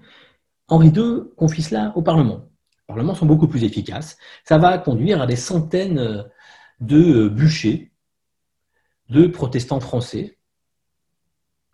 Henri 0.69 0.89
II 0.89 1.25
confie 1.37 1.63
cela 1.63 1.93
au 1.97 2.03
Parlement. 2.03 2.49
Les 2.73 2.95
parlements 2.95 3.15
sont 3.15 3.27
beaucoup 3.27 3.49
plus 3.49 3.65
efficaces. 3.65 4.19
Ça 4.45 4.59
va 4.59 4.79
conduire 4.79 5.21
à 5.23 5.27
des 5.27 5.37
centaines 5.37 6.25
de 6.81 7.29
bûchers 7.29 7.93
de 9.11 9.27
protestants 9.27 9.81
français 9.81 10.39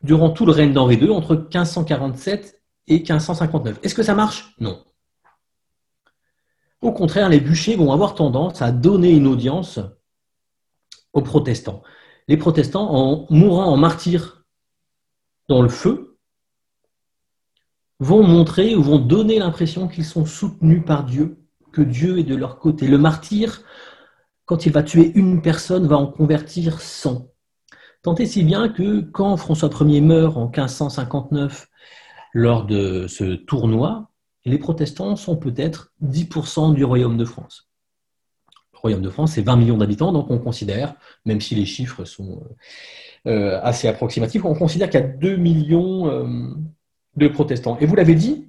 durant 0.02 0.30
tout 0.30 0.46
le 0.46 0.52
règne 0.52 0.72
d'Henri 0.72 0.96
II, 0.96 1.10
entre 1.10 1.36
1547 1.36 2.62
et 2.88 2.98
1559. 2.98 3.80
Est-ce 3.82 3.94
que 3.94 4.02
ça 4.02 4.14
marche? 4.14 4.54
Non. 4.58 4.84
Au 6.80 6.92
contraire, 6.92 7.28
les 7.28 7.40
bûchers 7.40 7.76
vont 7.76 7.92
avoir 7.92 8.14
tendance 8.14 8.62
à 8.62 8.70
donner 8.70 9.10
une 9.10 9.26
audience 9.26 9.80
protestants. 11.22 11.82
Les 12.28 12.36
protestants, 12.36 12.90
en 12.90 13.26
mourant 13.30 13.66
en 13.66 13.76
martyrs 13.76 14.44
dans 15.48 15.62
le 15.62 15.68
feu, 15.68 16.18
vont 18.00 18.22
montrer 18.22 18.74
ou 18.74 18.82
vont 18.82 18.98
donner 18.98 19.38
l'impression 19.38 19.88
qu'ils 19.88 20.04
sont 20.04 20.26
soutenus 20.26 20.84
par 20.84 21.04
Dieu, 21.04 21.38
que 21.72 21.82
Dieu 21.82 22.18
est 22.18 22.24
de 22.24 22.34
leur 22.34 22.58
côté. 22.58 22.88
Le 22.88 22.98
martyr, 22.98 23.62
quand 24.44 24.66
il 24.66 24.72
va 24.72 24.82
tuer 24.82 25.12
une 25.14 25.40
personne, 25.40 25.86
va 25.86 25.96
en 25.96 26.06
convertir 26.06 26.80
100. 26.80 27.28
Tant 28.02 28.14
et 28.16 28.26
si 28.26 28.44
bien 28.44 28.68
que 28.68 29.00
quand 29.00 29.36
François 29.36 29.70
Ier 29.80 30.00
meurt 30.00 30.36
en 30.36 30.46
1559 30.46 31.68
lors 32.34 32.66
de 32.66 33.06
ce 33.08 33.34
tournoi, 33.34 34.10
les 34.44 34.58
protestants 34.58 35.16
sont 35.16 35.36
peut-être 35.36 35.92
10% 36.04 36.74
du 36.74 36.84
royaume 36.84 37.16
de 37.16 37.24
France. 37.24 37.65
Royaume 38.86 39.02
de 39.02 39.10
France, 39.10 39.32
c'est 39.32 39.42
20 39.42 39.56
millions 39.56 39.76
d'habitants, 39.76 40.12
donc 40.12 40.30
on 40.30 40.38
considère, 40.38 40.94
même 41.24 41.40
si 41.40 41.54
les 41.54 41.64
chiffres 41.64 42.04
sont 42.04 42.42
euh, 43.26 43.60
assez 43.62 43.88
approximatifs, 43.88 44.44
on 44.44 44.54
considère 44.54 44.88
qu'il 44.88 45.00
y 45.00 45.02
a 45.02 45.06
2 45.06 45.36
millions 45.36 46.08
euh, 46.08 46.26
de 47.16 47.28
protestants. 47.28 47.76
Et 47.80 47.86
vous 47.86 47.96
l'avez 47.96 48.14
dit, 48.14 48.48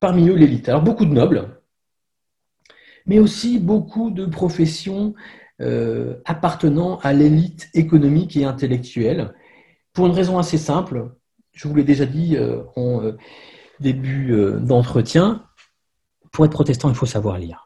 parmi 0.00 0.28
eux 0.28 0.34
l'élite. 0.34 0.68
Alors 0.68 0.82
beaucoup 0.82 1.04
de 1.04 1.12
nobles, 1.12 1.60
mais 3.06 3.18
aussi 3.18 3.58
beaucoup 3.58 4.10
de 4.10 4.26
professions 4.26 5.14
euh, 5.62 6.20
appartenant 6.26 6.98
à 6.98 7.14
l'élite 7.14 7.70
économique 7.72 8.36
et 8.36 8.44
intellectuelle, 8.44 9.32
pour 9.94 10.06
une 10.06 10.12
raison 10.12 10.38
assez 10.38 10.58
simple. 10.58 11.12
Je 11.52 11.66
vous 11.66 11.74
l'ai 11.74 11.84
déjà 11.84 12.04
dit 12.04 12.36
euh, 12.36 12.62
en 12.76 13.02
euh, 13.02 13.16
début 13.80 14.34
d'entretien, 14.60 15.46
pour 16.30 16.44
être 16.44 16.52
protestant, 16.52 16.90
il 16.90 16.94
faut 16.94 17.06
savoir 17.06 17.38
lire. 17.38 17.65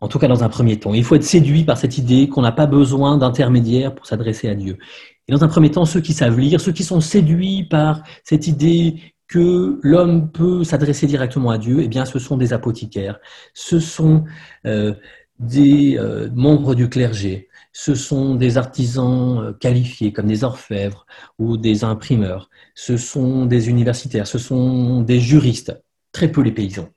En 0.00 0.08
tout 0.08 0.18
cas, 0.18 0.28
dans 0.28 0.44
un 0.44 0.48
premier 0.48 0.78
temps. 0.78 0.94
Il 0.94 1.02
faut 1.02 1.16
être 1.16 1.24
séduit 1.24 1.64
par 1.64 1.76
cette 1.76 1.98
idée 1.98 2.28
qu'on 2.28 2.42
n'a 2.42 2.52
pas 2.52 2.66
besoin 2.66 3.18
d'intermédiaire 3.18 3.94
pour 3.94 4.06
s'adresser 4.06 4.48
à 4.48 4.54
Dieu. 4.54 4.78
Et 5.26 5.32
dans 5.32 5.42
un 5.44 5.48
premier 5.48 5.70
temps, 5.70 5.84
ceux 5.84 6.00
qui 6.00 6.12
savent 6.12 6.38
lire, 6.38 6.60
ceux 6.60 6.72
qui 6.72 6.84
sont 6.84 7.00
séduits 7.00 7.64
par 7.64 8.02
cette 8.24 8.46
idée 8.46 9.14
que 9.26 9.78
l'homme 9.82 10.30
peut 10.30 10.64
s'adresser 10.64 11.06
directement 11.06 11.50
à 11.50 11.58
Dieu, 11.58 11.80
eh 11.82 11.88
bien, 11.88 12.04
ce 12.04 12.18
sont 12.18 12.36
des 12.36 12.52
apothicaires, 12.52 13.18
ce 13.54 13.78
sont 13.78 14.24
euh, 14.66 14.94
des 15.38 15.98
euh, 15.98 16.30
membres 16.34 16.74
du 16.74 16.88
clergé, 16.88 17.48
ce 17.72 17.94
sont 17.94 18.36
des 18.36 18.56
artisans 18.56 19.38
euh, 19.38 19.52
qualifiés 19.52 20.12
comme 20.12 20.26
des 20.26 20.44
orfèvres 20.44 21.06
ou 21.38 21.58
des 21.58 21.84
imprimeurs, 21.84 22.48
ce 22.74 22.96
sont 22.96 23.44
des 23.44 23.68
universitaires, 23.68 24.26
ce 24.26 24.38
sont 24.38 25.02
des 25.02 25.20
juristes, 25.20 25.78
très 26.12 26.32
peu 26.32 26.40
les 26.40 26.52
paysans. 26.52 26.88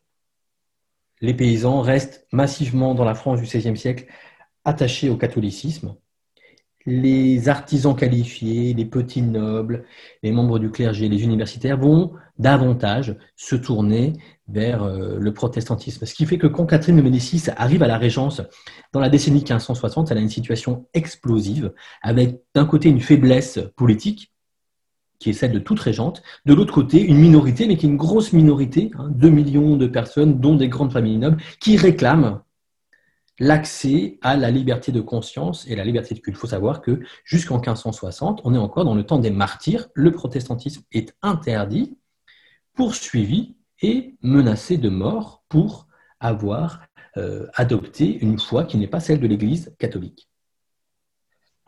Les 1.21 1.33
paysans 1.33 1.81
restent 1.81 2.27
massivement 2.31 2.95
dans 2.95 3.05
la 3.05 3.15
France 3.15 3.39
du 3.39 3.45
XVIe 3.45 3.77
siècle 3.77 4.07
attachés 4.65 5.09
au 5.09 5.17
catholicisme 5.17 5.95
les 6.85 7.49
artisans 7.49 7.95
qualifiés, 7.95 8.73
les 8.73 8.85
petits 8.85 9.21
nobles, 9.21 9.85
les 10.23 10.31
membres 10.31 10.59
du 10.59 10.71
clergé, 10.71 11.09
les 11.09 11.23
universitaires 11.23 11.77
vont 11.77 12.13
davantage 12.37 13.15
se 13.35 13.55
tourner 13.55 14.13
vers 14.47 14.83
euh, 14.83 15.17
le 15.19 15.33
protestantisme. 15.33 16.05
Ce 16.05 16.13
qui 16.13 16.25
fait 16.25 16.37
que 16.37 16.47
quand 16.47 16.65
Catherine 16.65 16.95
de 16.95 17.01
Médicis 17.01 17.43
arrive 17.55 17.83
à 17.83 17.87
la 17.87 17.97
régence 17.97 18.41
dans 18.93 18.99
la 18.99 19.09
décennie 19.09 19.39
1560, 19.39 20.11
elle 20.11 20.17
a 20.17 20.21
une 20.21 20.29
situation 20.29 20.87
explosive, 20.93 21.73
avec 22.01 22.41
d'un 22.55 22.65
côté 22.65 22.89
une 22.89 22.99
faiblesse 22.99 23.59
politique, 23.75 24.30
qui 25.21 25.29
est 25.29 25.33
celle 25.33 25.51
de 25.51 25.59
toute 25.59 25.79
régente, 25.79 26.23
de 26.45 26.53
l'autre 26.53 26.73
côté 26.73 26.99
une 26.99 27.19
minorité, 27.19 27.67
mais 27.67 27.77
qui 27.77 27.85
est 27.85 27.89
une 27.89 27.95
grosse 27.95 28.33
minorité, 28.33 28.91
2 28.97 29.27
hein, 29.27 29.31
millions 29.31 29.77
de 29.77 29.85
personnes, 29.85 30.39
dont 30.39 30.55
des 30.55 30.67
grandes 30.67 30.91
familles 30.91 31.19
nobles, 31.19 31.37
qui 31.59 31.77
réclament 31.77 32.41
l'accès 33.39 34.17
à 34.21 34.35
la 34.35 34.49
liberté 34.49 34.91
de 34.91 34.99
conscience 34.99 35.67
et 35.67 35.75
la 35.75 35.83
liberté 35.83 36.15
de 36.15 36.19
culte. 36.19 36.37
Il 36.37 36.39
faut 36.39 36.47
savoir 36.47 36.81
que 36.81 37.01
jusqu'en 37.23 37.57
1560, 37.59 38.41
on 38.43 38.55
est 38.55 38.57
encore 38.57 38.83
dans 38.83 38.95
le 38.95 39.03
temps 39.03 39.19
des 39.19 39.29
martyrs. 39.29 39.87
Le 39.93 40.11
protestantisme 40.11 40.81
est 40.91 41.15
interdit, 41.21 41.95
poursuivi 42.73 43.55
et 43.83 44.15
menacé 44.23 44.77
de 44.77 44.89
mort 44.89 45.43
pour 45.49 45.87
avoir 46.19 46.81
euh, 47.17 47.45
adopté 47.53 48.17
une 48.23 48.39
foi 48.39 48.63
qui 48.63 48.77
n'est 48.77 48.87
pas 48.87 48.99
celle 48.99 49.19
de 49.19 49.27
l'Église 49.27 49.75
catholique. 49.77 50.30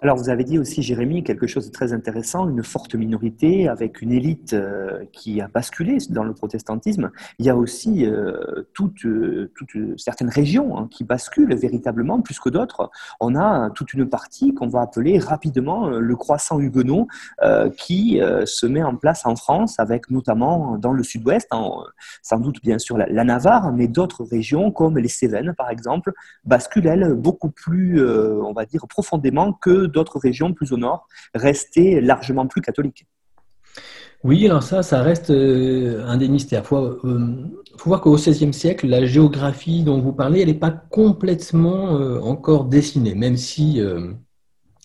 Alors, 0.03 0.17
vous 0.17 0.27
avez 0.27 0.43
dit 0.43 0.59
aussi, 0.59 0.83
Jérémy, 0.83 1.23
quelque 1.23 1.47
chose 1.47 1.67
de 1.67 1.71
très 1.71 1.93
intéressant, 1.93 2.49
une 2.49 2.61
forte 2.61 2.93
minorité 2.93 3.69
avec 3.69 4.01
une 4.01 4.11
élite 4.11 4.51
euh, 4.51 5.05
qui 5.13 5.39
a 5.39 5.47
basculé 5.47 5.97
dans 6.09 6.25
le 6.25 6.33
protestantisme. 6.33 7.09
Il 7.39 7.45
y 7.45 7.49
a 7.49 7.55
aussi 7.55 8.05
euh, 8.05 8.63
toutes, 8.73 9.07
certaines 9.95 10.27
régions 10.27 10.77
hein, 10.77 10.89
qui 10.91 11.05
basculent 11.05 11.55
véritablement 11.55 12.19
plus 12.19 12.37
que 12.41 12.49
d'autres. 12.49 12.91
On 13.21 13.33
a 13.37 13.69
toute 13.69 13.93
une 13.93 14.09
partie 14.09 14.53
qu'on 14.53 14.67
va 14.67 14.81
appeler 14.81 15.19
rapidement 15.19 15.87
euh, 15.87 15.99
le 15.99 16.15
croissant 16.17 16.59
huguenot 16.59 17.07
qui 17.77 18.19
se 18.45 18.65
met 18.65 18.83
en 18.83 18.95
place 18.95 19.25
en 19.25 19.35
France 19.35 19.79
avec 19.79 20.09
notamment 20.09 20.77
dans 20.77 20.91
le 20.91 21.03
sud-ouest, 21.03 21.49
sans 22.21 22.39
doute 22.39 22.61
bien 22.61 22.79
sûr 22.79 22.97
la, 22.97 23.05
la 23.07 23.23
Navarre, 23.23 23.71
mais 23.71 23.87
d'autres 23.87 24.23
régions 24.23 24.71
comme 24.71 24.97
les 24.97 25.07
Cévennes 25.07 25.53
par 25.57 25.69
exemple, 25.69 26.13
basculent 26.43 26.87
elles 26.87 27.13
beaucoup 27.13 27.49
plus, 27.49 28.03
on 28.05 28.53
va 28.53 28.65
dire, 28.65 28.85
profondément 28.87 29.53
que 29.53 29.92
d'autres 29.93 30.19
régions 30.19 30.53
plus 30.53 30.73
au 30.73 30.77
nord 30.77 31.07
restaient 31.33 32.01
largement 32.01 32.47
plus 32.47 32.61
catholiques. 32.61 33.07
Oui, 34.23 34.45
alors 34.45 34.63
ça, 34.63 34.83
ça 34.83 35.01
reste 35.03 35.31
euh, 35.31 36.05
un 36.05 36.15
des 36.15 36.29
mystères. 36.29 36.61
Il 36.63 36.67
faut, 36.67 36.77
euh, 36.77 37.51
faut, 37.77 37.89
voir 37.89 37.99
qu'au 37.99 38.15
XVIe 38.15 38.53
siècle, 38.53 38.87
la 38.87 39.05
géographie 39.05 39.83
dont 39.83 39.99
vous 39.99 40.13
parlez, 40.13 40.39
elle 40.41 40.47
n'est 40.47 40.53
pas 40.53 40.71
complètement 40.71 41.97
euh, 41.97 42.21
encore 42.21 42.65
dessinée, 42.65 43.15
même 43.15 43.35
si 43.35 43.81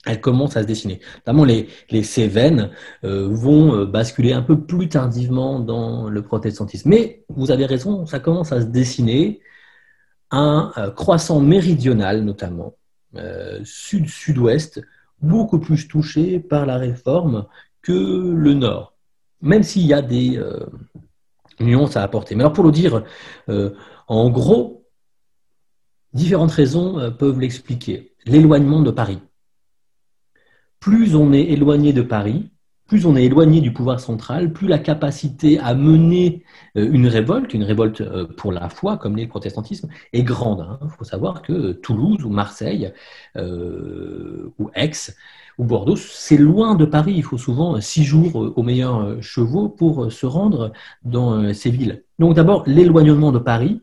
elle 0.07 0.21
commence 0.21 0.57
à 0.57 0.63
se 0.63 0.67
dessiner. 0.67 1.01
Notamment, 1.19 1.45
les, 1.45 1.69
les 1.91 2.03
Cévennes 2.03 2.71
vont 3.03 3.85
basculer 3.85 4.33
un 4.33 4.43
peu 4.43 4.61
plus 4.61 4.89
tardivement 4.89 5.61
dans 5.61 6.09
le 6.09 6.23
protestantisme. 6.23 6.89
Mais 6.89 7.25
vous 7.29 7.51
avez 7.51 7.67
raison, 7.67 8.07
ça 8.07 8.19
commence 8.19 8.53
à 8.53 8.61
se 8.61 8.67
dessiner 8.67 9.41
un 10.31 10.73
croissant 10.97 11.41
méridional 11.41 12.23
notamment, 12.25 12.75
sud-sud-ouest, 13.65 14.83
beaucoup 15.21 15.59
plus 15.59 15.89
touché 15.89 16.41
par 16.41 16.67
la 16.67 16.77
réforme 16.77 17.47
que 17.83 17.93
le 17.93 18.55
nord, 18.55 18.95
même 19.41 19.63
s'il 19.63 19.87
y 19.87 19.93
a 19.93 20.03
des 20.03 20.43
nuances 21.61 21.97
à 21.97 22.03
apporter. 22.03 22.35
Mais 22.35 22.43
alors 22.43 22.53
pour 22.53 22.65
le 22.65 22.73
dire, 22.73 23.05
en 24.07 24.31
gros, 24.31 24.87
différentes 26.13 26.53
raisons 26.53 27.13
peuvent 27.19 27.41
l'expliquer. 27.41 28.15
L'éloignement 28.27 28.83
de 28.83 28.91
Paris. 28.91 29.21
Plus 30.81 31.15
on 31.15 31.33
est 31.33 31.45
éloigné 31.45 31.93
de 31.93 32.03
Paris, 32.03 32.51
plus 32.89 33.05
on 33.05 33.15
est 33.15 33.25
éloigné 33.25 33.61
du 33.61 33.73
pouvoir 33.73 34.01
central, 34.01 34.53
plus 34.53 34.67
la 34.67 34.79
capacité 34.79 35.59
à 35.59 35.75
mener 35.75 36.43
euh, 36.77 36.91
une 36.91 37.07
révolte, 37.07 37.53
une 37.53 37.63
révolte 37.63 38.01
euh, 38.01 38.27
pour 38.27 38.51
la 38.51 38.71
foi, 38.71 38.97
comme 38.97 39.15
l'est 39.15 39.25
le 39.25 39.29
protestantisme, 39.29 39.89
est 40.15 40.23
grande. 40.23 40.67
Il 40.67 40.87
hein. 40.87 40.89
faut 40.97 41.05
savoir 41.05 41.43
que 41.43 41.73
Toulouse 41.73 42.25
ou 42.25 42.31
Marseille 42.31 42.93
euh, 43.37 44.51
ou 44.59 44.71
Aix 44.75 44.91
ou 45.59 45.65
Bordeaux, 45.65 45.97
c'est 45.97 46.39
loin 46.39 46.75
de 46.75 46.87
Paris. 46.87 47.13
Il 47.15 47.23
faut 47.23 47.37
souvent 47.37 47.79
six 47.81 48.05
jours 48.05 48.53
aux 48.57 48.63
meilleurs 48.63 49.23
chevaux 49.23 49.69
pour 49.69 50.11
se 50.11 50.25
rendre 50.25 50.73
dans 51.05 51.53
ces 51.53 51.71
villes. 51.71 52.05
Donc 52.19 52.35
d'abord, 52.35 52.63
l'éloignement 52.67 53.33
de 53.33 53.41
Paris 53.41 53.83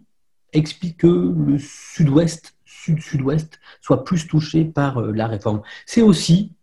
explique 0.53 0.97
que 0.97 1.07
le 1.07 1.57
sud-ouest, 1.59 2.55
sud-sud-ouest, 2.63 3.59
soit 3.81 4.05
plus 4.05 4.25
touché 4.25 4.63
par 4.63 5.01
la 5.01 5.27
réforme. 5.27 5.63
C'est 5.85 6.01
aussi 6.01 6.53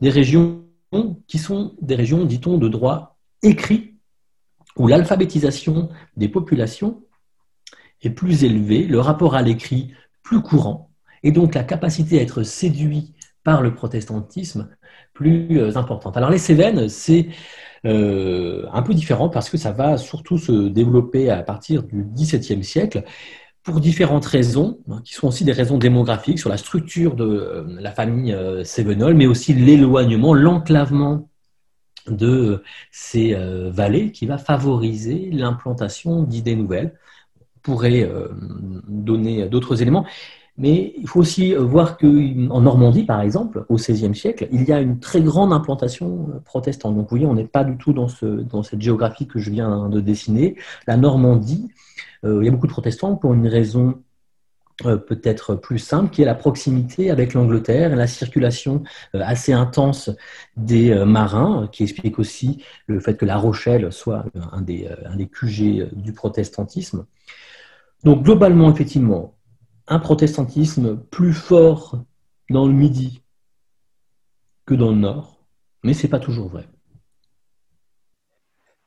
des 0.00 0.10
régions 0.10 0.67
qui 1.26 1.38
sont 1.38 1.74
des 1.80 1.94
régions, 1.94 2.24
dit-on, 2.24 2.58
de 2.58 2.68
droit 2.68 3.18
écrit, 3.42 3.96
où 4.76 4.86
l'alphabétisation 4.86 5.90
des 6.16 6.28
populations 6.28 7.02
est 8.02 8.10
plus 8.10 8.44
élevée, 8.44 8.84
le 8.84 9.00
rapport 9.00 9.34
à 9.34 9.42
l'écrit 9.42 9.92
plus 10.22 10.40
courant, 10.40 10.90
et 11.22 11.32
donc 11.32 11.54
la 11.54 11.64
capacité 11.64 12.18
à 12.18 12.22
être 12.22 12.42
séduit 12.42 13.14
par 13.42 13.62
le 13.62 13.74
protestantisme 13.74 14.68
plus 15.14 15.58
euh, 15.58 15.76
importante. 15.76 16.16
Alors 16.16 16.30
les 16.30 16.38
Cévennes, 16.38 16.88
c'est 16.88 17.28
euh, 17.86 18.66
un 18.72 18.82
peu 18.82 18.94
différent 18.94 19.28
parce 19.28 19.50
que 19.50 19.56
ça 19.56 19.72
va 19.72 19.96
surtout 19.96 20.38
se 20.38 20.68
développer 20.68 21.30
à 21.30 21.42
partir 21.42 21.82
du 21.82 22.04
XVIIe 22.04 22.62
siècle 22.62 23.04
pour 23.62 23.80
différentes 23.80 24.26
raisons, 24.26 24.78
hein, 24.90 25.00
qui 25.04 25.14
sont 25.14 25.28
aussi 25.28 25.44
des 25.44 25.52
raisons 25.52 25.78
démographiques 25.78 26.38
sur 26.38 26.48
la 26.48 26.56
structure 26.56 27.14
de 27.14 27.24
euh, 27.24 27.64
la 27.80 27.92
famille 27.92 28.32
euh, 28.32 28.64
Sévenol, 28.64 29.14
mais 29.14 29.26
aussi 29.26 29.52
l'éloignement, 29.52 30.34
l'enclavement 30.34 31.28
de 32.08 32.62
ces 32.90 33.34
euh, 33.34 33.70
vallées 33.70 34.12
qui 34.12 34.26
va 34.26 34.38
favoriser 34.38 35.30
l'implantation 35.30 36.22
d'idées 36.22 36.56
nouvelles. 36.56 36.98
On 37.56 37.60
pourrait 37.72 38.10
donner 38.88 39.46
d'autres 39.48 39.82
éléments, 39.82 40.06
mais 40.58 40.92
il 40.98 41.08
faut 41.08 41.20
aussi 41.20 41.54
voir 41.54 41.96
qu'en 41.96 42.60
Normandie, 42.60 43.04
par 43.04 43.20
exemple, 43.20 43.64
au 43.68 43.76
XVIe 43.76 44.14
siècle, 44.14 44.48
il 44.52 44.64
y 44.64 44.72
a 44.72 44.80
une 44.80 44.98
très 44.98 45.20
grande 45.20 45.52
implantation 45.52 46.28
protestante. 46.44 46.94
Donc, 46.94 47.04
vous 47.04 47.10
voyez, 47.10 47.26
on 47.26 47.34
n'est 47.34 47.44
pas 47.44 47.64
du 47.64 47.76
tout 47.76 47.92
dans, 47.92 48.08
ce, 48.08 48.26
dans 48.26 48.62
cette 48.62 48.82
géographie 48.82 49.26
que 49.26 49.38
je 49.38 49.50
viens 49.50 49.88
de 49.88 50.00
dessiner. 50.00 50.56
La 50.86 50.96
Normandie 50.96 51.70
euh, 52.24 52.38
il 52.42 52.46
y 52.46 52.48
a 52.48 52.50
beaucoup 52.50 52.66
de 52.66 52.72
protestants 52.72 53.16
pour 53.16 53.34
une 53.34 53.46
raison 53.46 54.02
euh, 54.86 54.96
peut-être 54.96 55.54
plus 55.54 55.78
simple, 55.78 56.10
qui 56.10 56.22
est 56.22 56.24
la 56.24 56.34
proximité 56.34 57.10
avec 57.10 57.34
l'Angleterre 57.34 57.92
et 57.92 57.96
la 57.96 58.06
circulation 58.06 58.84
euh, 59.14 59.20
assez 59.24 59.52
intense 59.52 60.10
des 60.56 60.94
marins, 61.04 61.68
qui 61.72 61.82
explique 61.82 62.18
aussi 62.18 62.62
le 62.86 63.00
fait 63.00 63.16
que 63.16 63.24
La 63.24 63.36
Rochelle 63.36 63.92
soit 63.92 64.24
un 64.52 64.60
des, 64.60 64.88
un 65.04 65.16
des 65.16 65.26
QG 65.26 65.94
du 65.94 66.12
protestantisme. 66.12 67.06
Donc 68.04 68.22
globalement, 68.22 68.70
effectivement, 68.70 69.34
un 69.88 69.98
protestantisme 69.98 70.96
plus 70.96 71.32
fort 71.32 72.02
dans 72.50 72.66
le 72.66 72.72
Midi 72.72 73.22
que 74.66 74.74
dans 74.74 74.90
le 74.90 74.96
Nord, 74.96 75.40
mais 75.82 75.94
ce 75.94 76.02
n'est 76.02 76.10
pas 76.10 76.20
toujours 76.20 76.48
vrai. 76.48 76.68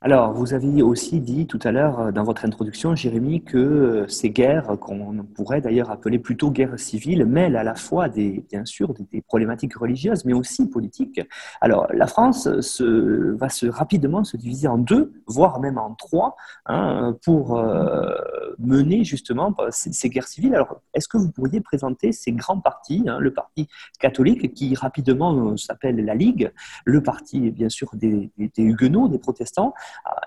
Alors, 0.03 0.33
vous 0.33 0.55
avez 0.55 0.81
aussi 0.81 1.19
dit 1.19 1.45
tout 1.45 1.59
à 1.63 1.71
l'heure 1.71 1.99
euh, 1.99 2.11
dans 2.11 2.23
votre 2.23 2.43
introduction, 2.43 2.95
Jérémy, 2.95 3.43
que 3.43 3.57
euh, 3.57 4.07
ces 4.07 4.31
guerres, 4.31 4.75
qu'on 4.79 5.23
pourrait 5.35 5.61
d'ailleurs 5.61 5.91
appeler 5.91 6.17
plutôt 6.17 6.49
guerres 6.49 6.79
civiles, 6.79 7.23
mêlent 7.23 7.55
à 7.55 7.63
la 7.63 7.75
fois 7.75 8.09
des, 8.09 8.43
bien 8.49 8.65
sûr 8.65 8.95
des, 8.95 9.21
problématiques 9.21 9.75
religieuses, 9.75 10.25
mais 10.25 10.33
aussi 10.33 10.67
politiques. 10.67 11.21
Alors, 11.61 11.85
la 11.93 12.07
France 12.07 12.61
se, 12.61 13.35
va 13.35 13.49
se 13.49 13.67
rapidement 13.67 14.23
se 14.23 14.37
diviser 14.37 14.67
en 14.67 14.79
deux, 14.79 15.13
voire 15.27 15.59
même 15.59 15.77
en 15.77 15.93
trois, 15.93 16.35
hein, 16.65 17.15
pour 17.23 17.59
euh, 17.59 18.15
mener 18.59 19.03
justement 19.03 19.55
ces, 19.69 20.09
guerres 20.09 20.27
civiles. 20.27 20.55
Alors, 20.55 20.81
est-ce 20.93 21.07
que 21.07 21.17
vous 21.17 21.31
pourriez 21.31 21.61
présenter 21.61 22.11
ces 22.11 22.31
grands 22.31 22.59
partis, 22.59 23.03
hein, 23.07 23.19
le 23.19 23.33
parti 23.33 23.67
catholique 23.99 24.53
qui 24.53 24.75
rapidement 24.75 25.57
s'appelle 25.57 26.03
la 26.03 26.15
Ligue, 26.15 26.51
le 26.85 27.01
parti 27.01 27.51
bien 27.51 27.69
sûr 27.69 27.89
des, 27.93 28.31
Huguenots, 28.57 29.07
des 29.07 29.19
protestants, 29.19 29.73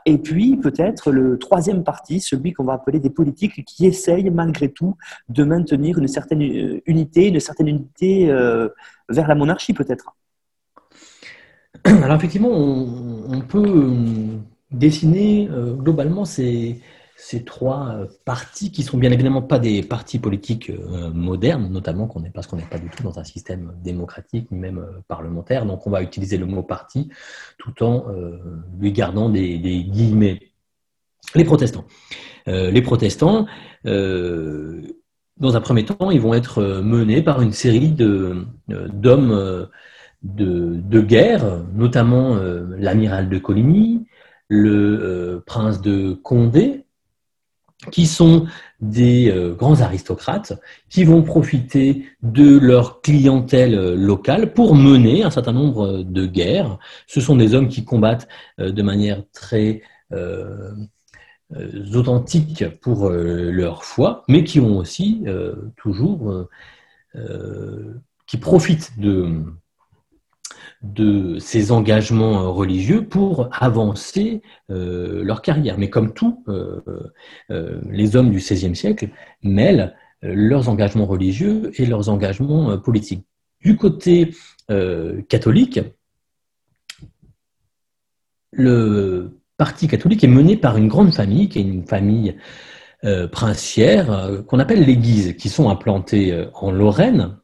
et 0.07 0.19
puis 0.19 0.57
peut-être 0.57 1.11
le 1.11 1.39
troisième 1.39 1.85
parti, 1.85 2.21
celui 2.21 2.53
qu'on 2.53 2.65
va 2.65 2.75
appeler 2.75 3.01
des 3.01 3.11
politiques 3.11 3.65
qui 3.65 3.87
essayent 3.87 4.31
malgré 4.31 4.71
tout 4.71 4.97
de 5.29 5.45
maintenir 5.45 5.99
une 5.99 6.09
certaine 6.09 6.43
euh, 6.43 6.81
unité, 6.87 7.29
une 7.29 7.41
certaine 7.41 7.69
unité 7.69 8.31
euh, 8.31 8.69
vers 9.09 9.29
la 9.29 9.35
monarchie 9.35 9.73
peut-être? 9.73 10.15
Alors 11.85 12.17
effectivement, 12.17 12.51
on, 12.51 13.41
peut 13.41 13.67
euh, 13.67 14.39
dessiner 14.71 15.49
globalement 15.79 16.25
ces, 16.25 16.81
ces 17.25 17.43
trois 17.43 17.89
euh, 17.89 18.07
partis 18.27 18.71
qui 18.71 18.83
sont 18.83 18.99
bien 18.99 19.11
évidemment 19.11 19.41
pas 19.41 19.59
des 19.59 19.83
partis 19.83 20.19
politiques 20.19 20.69
euh, 20.69 21.11
modernes, 21.11 21.71
notamment 21.71 22.07
parce 22.35 22.47
qu'on 22.47 22.57
n'est 22.57 22.63
pas 22.65 22.79
du 22.79 22.91
tout 22.91 23.03
dans 23.03 23.19
un 23.19 23.25
système 23.25 23.73
démocratique 23.83 24.51
ni 24.51 24.59
même 24.59 24.77
euh, 24.79 25.01
parlementaire. 25.09 25.65
Donc 25.65 25.87
on 25.87 25.91
va 25.91 26.03
utiliser 26.03 26.37
le 26.37 26.45
mot 26.45 26.63
parti 26.63 27.09
tout 27.57 27.83
en 27.83 28.05
lui 28.79 28.93
gardant 28.93 29.31
des, 29.31 29.59
guillemets. 29.59 30.39
Les 31.35 31.45
protestants. 31.45 31.87
les 32.47 32.83
protestants, 32.83 33.47
dans 33.85 35.57
un 35.57 35.61
premier 35.63 35.85
temps, 35.87 36.11
ils 36.11 36.21
vont 36.21 36.35
être 36.35 36.63
menés 36.83 37.23
par 37.23 37.41
une 37.41 37.53
série 37.53 37.91
d'hommes 37.93 39.69
de, 40.23 41.01
guerre, 41.01 41.63
notamment 41.73 42.37
l'amiral 42.77 43.31
de 43.31 43.39
Coligny, 43.39 44.07
le 44.49 45.43
prince 45.47 45.81
de 45.81 46.13
Condé, 46.13 46.84
qui 47.91 48.07
sont 48.07 48.47
des 48.81 49.31
euh, 49.31 49.55
grands 49.55 49.81
aristocrates 49.81 50.53
qui 50.91 51.05
vont 51.05 51.23
profiter 51.23 52.07
de 52.23 52.59
leur 52.59 53.01
clientèle 53.01 53.75
euh, 53.75 53.97
locale 53.97 54.53
pour 54.53 54.75
mener 54.75 55.23
un 55.23 55.31
certain 55.31 55.53
nombre 55.53 56.03
de 56.03 56.27
guerres. 56.27 56.79
Ce 57.07 57.21
sont 57.21 57.37
des 57.37 57.55
hommes 57.55 57.69
qui 57.69 57.85
combattent 57.85 58.29
euh, 58.61 58.71
de 58.71 58.83
manière 58.83 59.23
très 59.33 59.83
authentique 61.93 62.65
pour 62.81 63.11
leur 63.11 63.83
foi, 63.83 64.23
mais 64.29 64.45
qui 64.45 64.61
ont 64.61 64.79
aussi 64.79 65.25
toujours, 65.77 66.47
qui 68.27 68.37
profitent 68.37 68.93
de 68.97 69.43
de 70.83 71.39
ces 71.39 71.73
engagements 71.73 72.43
euh, 72.43 72.49
religieux 72.49 73.07
pour 73.07 73.49
avancer 73.53 74.43
euh, 74.71 75.23
leur 75.25 75.43
carrière. 75.43 75.79
Mais 75.79 75.91
comme 75.91 76.13
tous 76.13 76.43
euh, 76.49 76.81
les 77.91 78.17
hommes 78.17 78.31
du 78.31 78.39
XVIe 78.39 78.77
siècle 78.77 79.09
mêlent 79.43 79.95
leurs 80.23 80.69
engagements 80.69 81.07
religieux 81.07 81.71
et 81.77 81.85
leurs 81.85 82.09
engagements 82.09 82.79
politiques. 82.79 83.27
Du 83.61 83.77
côté 83.77 84.35
catholique, 85.29 85.81
le 88.53 89.39
parti 89.59 89.87
catholique 89.87 90.25
est 90.25 90.29
mené 90.29 90.57
par 90.57 90.79
une 90.79 90.89
grande 90.89 91.13
famille, 91.13 91.51
qui 91.51 91.59
est 91.59 91.63
une 91.63 91.87
famille 91.87 92.37
princière, 93.33 94.43
qu'on 94.47 94.61
appelle 94.61 94.85
les 94.85 94.97
Guises, 94.97 95.37
qui 95.37 95.51
sont 95.51 95.69
implantés 95.69 96.47
en 96.55 96.71
Lorraine, 96.71 97.37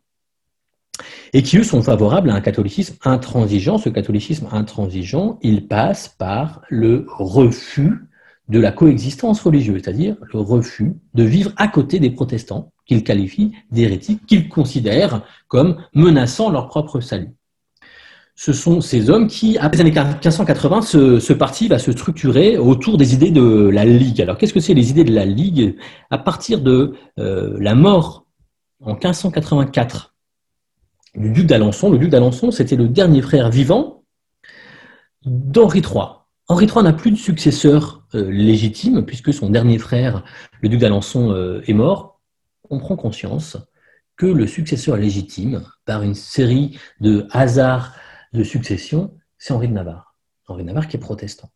et 1.32 1.42
qui, 1.42 1.58
eux, 1.58 1.64
sont 1.64 1.82
favorables 1.82 2.30
à 2.30 2.34
un 2.34 2.40
catholicisme 2.40 2.96
intransigeant. 3.04 3.78
Ce 3.78 3.88
catholicisme 3.88 4.48
intransigeant, 4.52 5.38
il 5.42 5.66
passe 5.66 6.08
par 6.08 6.62
le 6.68 7.06
refus 7.08 8.06
de 8.50 8.58
la 8.58 8.72
coexistence 8.72 9.40
religieuse, 9.40 9.82
c'est-à-dire 9.84 10.16
le 10.32 10.40
refus 10.40 10.96
de 11.14 11.22
vivre 11.22 11.52
à 11.56 11.68
côté 11.68 12.00
des 12.00 12.10
protestants, 12.10 12.72
qu'ils 12.84 13.04
qualifient 13.04 13.52
d'hérétiques, 13.70 14.26
qu'ils 14.26 14.48
considèrent 14.48 15.22
comme 15.46 15.76
menaçant 15.94 16.50
leur 16.50 16.68
propre 16.68 17.00
salut. 17.00 17.30
Ce 18.34 18.52
sont 18.52 18.80
ces 18.80 19.10
hommes 19.10 19.26
qui, 19.26 19.58
après 19.58 19.84
les 19.84 19.90
années 19.98 20.10
1580, 20.14 20.82
ce, 20.82 21.32
parti 21.34 21.68
va 21.68 21.78
se 21.78 21.92
structurer 21.92 22.56
autour 22.56 22.96
des 22.96 23.14
idées 23.14 23.30
de 23.30 23.68
la 23.68 23.84
Ligue. 23.84 24.22
Alors, 24.22 24.38
qu'est-ce 24.38 24.54
que 24.54 24.60
c'est 24.60 24.74
les 24.74 24.90
idées 24.90 25.04
de 25.04 25.14
la 25.14 25.26
Ligue? 25.26 25.76
À 26.10 26.18
partir 26.18 26.62
de 26.62 26.94
euh, 27.18 27.56
la 27.60 27.74
mort 27.74 28.24
en 28.82 28.94
1584 28.94 30.09
du 31.14 31.30
duc 31.30 31.46
d'Alençon. 31.46 31.90
Le 31.90 31.98
duc 31.98 32.10
d'Alençon, 32.10 32.50
c'était 32.50 32.76
le 32.76 32.88
dernier 32.88 33.22
frère 33.22 33.50
vivant 33.50 34.04
d'Henri 35.24 35.80
III. 35.80 36.04
Henri 36.48 36.66
III 36.66 36.82
n'a 36.82 36.92
plus 36.92 37.10
de 37.10 37.16
successeur 37.16 38.06
légitime, 38.12 39.04
puisque 39.04 39.32
son 39.32 39.50
dernier 39.50 39.78
frère, 39.78 40.24
le 40.60 40.68
duc 40.68 40.80
d'Alençon, 40.80 41.62
est 41.66 41.72
mort. 41.72 42.20
On 42.70 42.78
prend 42.78 42.96
conscience 42.96 43.56
que 44.16 44.26
le 44.26 44.46
successeur 44.46 44.96
légitime, 44.96 45.62
par 45.84 46.02
une 46.02 46.14
série 46.14 46.78
de 47.00 47.26
hasards 47.30 47.94
de 48.32 48.42
succession, 48.42 49.14
c'est 49.38 49.52
Henri 49.52 49.68
de 49.68 49.72
Navarre. 49.72 50.14
Henri 50.46 50.62
de 50.62 50.66
Navarre 50.68 50.88
qui 50.88 50.96
est 50.96 51.00
protestant. 51.00 51.50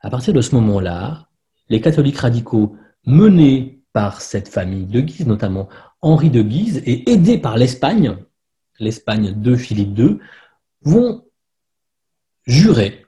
À 0.00 0.10
partir 0.10 0.32
de 0.34 0.40
ce 0.40 0.54
moment-là, 0.54 1.28
les 1.68 1.80
catholiques 1.80 2.18
radicaux 2.18 2.76
menés 3.06 3.82
par 3.92 4.20
cette 4.20 4.48
famille 4.48 4.86
de 4.86 5.00
Guise, 5.00 5.26
notamment 5.26 5.68
Henri 6.02 6.30
de 6.30 6.42
Guise, 6.42 6.82
et 6.84 7.10
aidés 7.10 7.38
par 7.38 7.56
l'Espagne, 7.56 8.16
l'Espagne 8.78 9.32
de 9.40 9.56
Philippe 9.56 9.98
II, 9.98 10.18
vont 10.82 11.24
jurer 12.46 13.04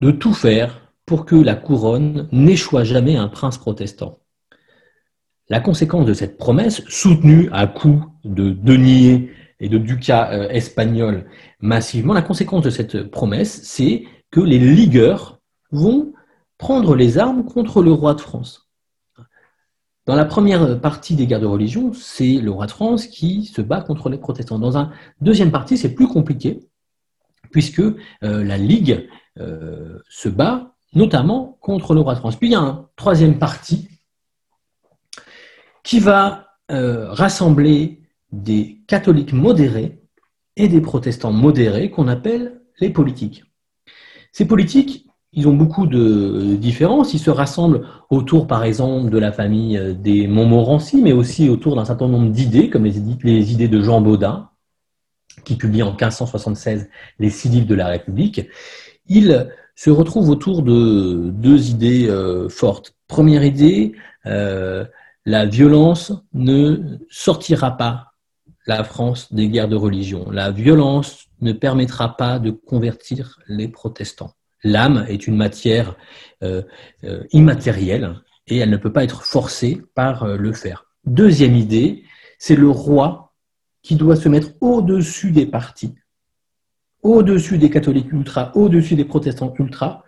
de 0.00 0.10
tout 0.10 0.34
faire 0.34 0.80
pour 1.06 1.26
que 1.26 1.36
la 1.36 1.54
couronne 1.54 2.28
n'échoie 2.32 2.84
jamais 2.84 3.16
un 3.16 3.28
prince 3.28 3.58
protestant. 3.58 4.18
La 5.48 5.60
conséquence 5.60 6.06
de 6.06 6.14
cette 6.14 6.38
promesse, 6.38 6.82
soutenue 6.88 7.48
à 7.52 7.66
coups 7.66 8.06
de 8.24 8.50
deniers 8.50 9.30
et 9.60 9.68
de 9.68 9.78
ducats 9.78 10.32
euh, 10.32 10.48
espagnols 10.48 11.26
massivement, 11.60 12.14
la 12.14 12.22
conséquence 12.22 12.64
de 12.64 12.70
cette 12.70 13.10
promesse, 13.10 13.60
c'est 13.64 14.04
que 14.30 14.40
les 14.40 14.58
ligueurs 14.58 15.40
vont 15.70 16.12
prendre 16.58 16.94
les 16.94 17.18
armes 17.18 17.44
contre 17.44 17.82
le 17.82 17.92
roi 17.92 18.14
de 18.14 18.20
France. 18.20 18.71
Dans 20.04 20.16
la 20.16 20.24
première 20.24 20.80
partie 20.80 21.14
des 21.14 21.26
guerres 21.26 21.40
de 21.40 21.46
religion, 21.46 21.92
c'est 21.92 22.38
le 22.38 22.50
roi 22.50 22.66
de 22.66 22.72
France 22.72 23.06
qui 23.06 23.46
se 23.46 23.62
bat 23.62 23.80
contre 23.80 24.08
les 24.08 24.18
protestants. 24.18 24.58
Dans 24.58 24.76
une 24.76 24.90
deuxième 25.20 25.52
partie, 25.52 25.78
c'est 25.78 25.94
plus 25.94 26.08
compliqué, 26.08 26.60
puisque 27.52 27.80
euh, 27.80 27.94
la 28.22 28.58
Ligue 28.58 29.08
euh, 29.38 29.98
se 30.08 30.28
bat 30.28 30.74
notamment 30.94 31.56
contre 31.60 31.94
le 31.94 32.00
roi 32.00 32.14
de 32.14 32.18
France. 32.18 32.36
Puis 32.36 32.48
il 32.48 32.52
y 32.52 32.56
a 32.56 32.60
une 32.60 32.84
troisième 32.96 33.38
partie 33.38 33.88
qui 35.84 36.00
va 36.00 36.48
euh, 36.70 37.10
rassembler 37.12 38.02
des 38.32 38.82
catholiques 38.88 39.32
modérés 39.32 40.00
et 40.56 40.68
des 40.68 40.80
protestants 40.80 41.32
modérés 41.32 41.90
qu'on 41.90 42.08
appelle 42.08 42.60
les 42.80 42.90
politiques. 42.90 43.44
Ces 44.32 44.46
politiques, 44.46 45.06
ils 45.32 45.48
ont 45.48 45.54
beaucoup 45.54 45.86
de 45.86 46.56
différences. 46.56 47.14
Ils 47.14 47.18
se 47.18 47.30
rassemblent 47.30 47.86
autour, 48.10 48.46
par 48.46 48.64
exemple, 48.64 49.10
de 49.10 49.18
la 49.18 49.32
famille 49.32 49.80
des 49.98 50.26
Montmorency, 50.26 51.00
mais 51.00 51.12
aussi 51.12 51.48
autour 51.48 51.76
d'un 51.76 51.84
certain 51.84 52.08
nombre 52.08 52.30
d'idées, 52.30 52.68
comme 52.68 52.84
les 52.84 53.52
idées 53.52 53.68
de 53.68 53.80
Jean 53.82 54.00
Baudin, 54.00 54.50
qui 55.44 55.56
publie 55.56 55.82
en 55.82 55.90
1576 55.90 56.88
les 57.18 57.30
six 57.30 57.48
livres 57.48 57.66
de 57.66 57.74
la 57.74 57.88
République. 57.88 58.48
Ils 59.06 59.48
se 59.74 59.90
retrouvent 59.90 60.28
autour 60.28 60.62
de 60.62 61.30
deux 61.30 61.70
idées 61.70 62.08
euh, 62.08 62.48
fortes. 62.48 62.94
Première 63.08 63.44
idée, 63.44 63.94
euh, 64.26 64.84
la 65.24 65.46
violence 65.46 66.12
ne 66.34 66.98
sortira 67.08 67.76
pas 67.76 68.12
la 68.66 68.84
France 68.84 69.32
des 69.32 69.48
guerres 69.48 69.68
de 69.68 69.76
religion. 69.76 70.30
La 70.30 70.50
violence 70.50 71.26
ne 71.40 71.52
permettra 71.52 72.16
pas 72.16 72.38
de 72.38 72.50
convertir 72.50 73.40
les 73.48 73.68
protestants. 73.68 74.34
L'âme 74.64 75.04
est 75.08 75.26
une 75.26 75.36
matière 75.36 75.96
euh, 76.42 76.62
euh, 77.04 77.24
immatérielle 77.32 78.20
et 78.46 78.58
elle 78.58 78.70
ne 78.70 78.76
peut 78.76 78.92
pas 78.92 79.04
être 79.04 79.24
forcée 79.24 79.82
par 79.94 80.24
euh, 80.24 80.36
le 80.36 80.52
fer. 80.52 80.86
Deuxième 81.04 81.56
idée, 81.56 82.04
c'est 82.38 82.56
le 82.56 82.68
roi 82.68 83.34
qui 83.82 83.96
doit 83.96 84.16
se 84.16 84.28
mettre 84.28 84.50
au-dessus 84.60 85.32
des 85.32 85.46
partis, 85.46 85.94
au-dessus 87.02 87.58
des 87.58 87.70
catholiques 87.70 88.12
ultra, 88.12 88.52
au-dessus 88.56 88.94
des 88.94 89.04
protestants 89.04 89.52
ultra, 89.58 90.04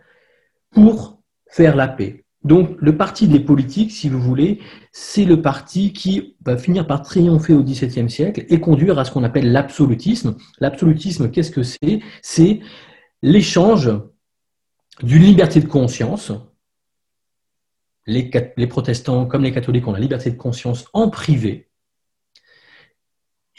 pour 0.70 1.20
faire 1.48 1.74
la 1.74 1.88
paix. 1.88 2.24
Donc, 2.44 2.76
le 2.78 2.96
parti 2.96 3.26
des 3.26 3.40
politiques, 3.40 3.90
si 3.90 4.08
vous 4.08 4.20
voulez, 4.20 4.60
c'est 4.92 5.24
le 5.24 5.40
parti 5.40 5.92
qui 5.92 6.36
va 6.44 6.58
finir 6.58 6.86
par 6.86 7.02
triompher 7.02 7.54
au 7.54 7.62
XVIIe 7.62 8.10
siècle 8.10 8.44
et 8.48 8.60
conduire 8.60 8.98
à 8.98 9.04
ce 9.04 9.10
qu'on 9.10 9.24
appelle 9.24 9.50
l'absolutisme. 9.50 10.36
L'absolutisme, 10.60 11.30
qu'est-ce 11.30 11.50
que 11.50 11.62
c'est? 11.62 12.00
C'est 12.20 12.60
l'échange 13.22 13.90
d'une 15.02 15.22
liberté 15.22 15.60
de 15.60 15.66
conscience. 15.66 16.32
Les, 18.06 18.30
protestants 18.68 19.26
comme 19.26 19.42
les 19.42 19.52
catholiques 19.52 19.86
ont 19.88 19.92
la 19.92 19.98
liberté 19.98 20.30
de 20.30 20.36
conscience 20.36 20.86
en 20.92 21.08
privé. 21.08 21.70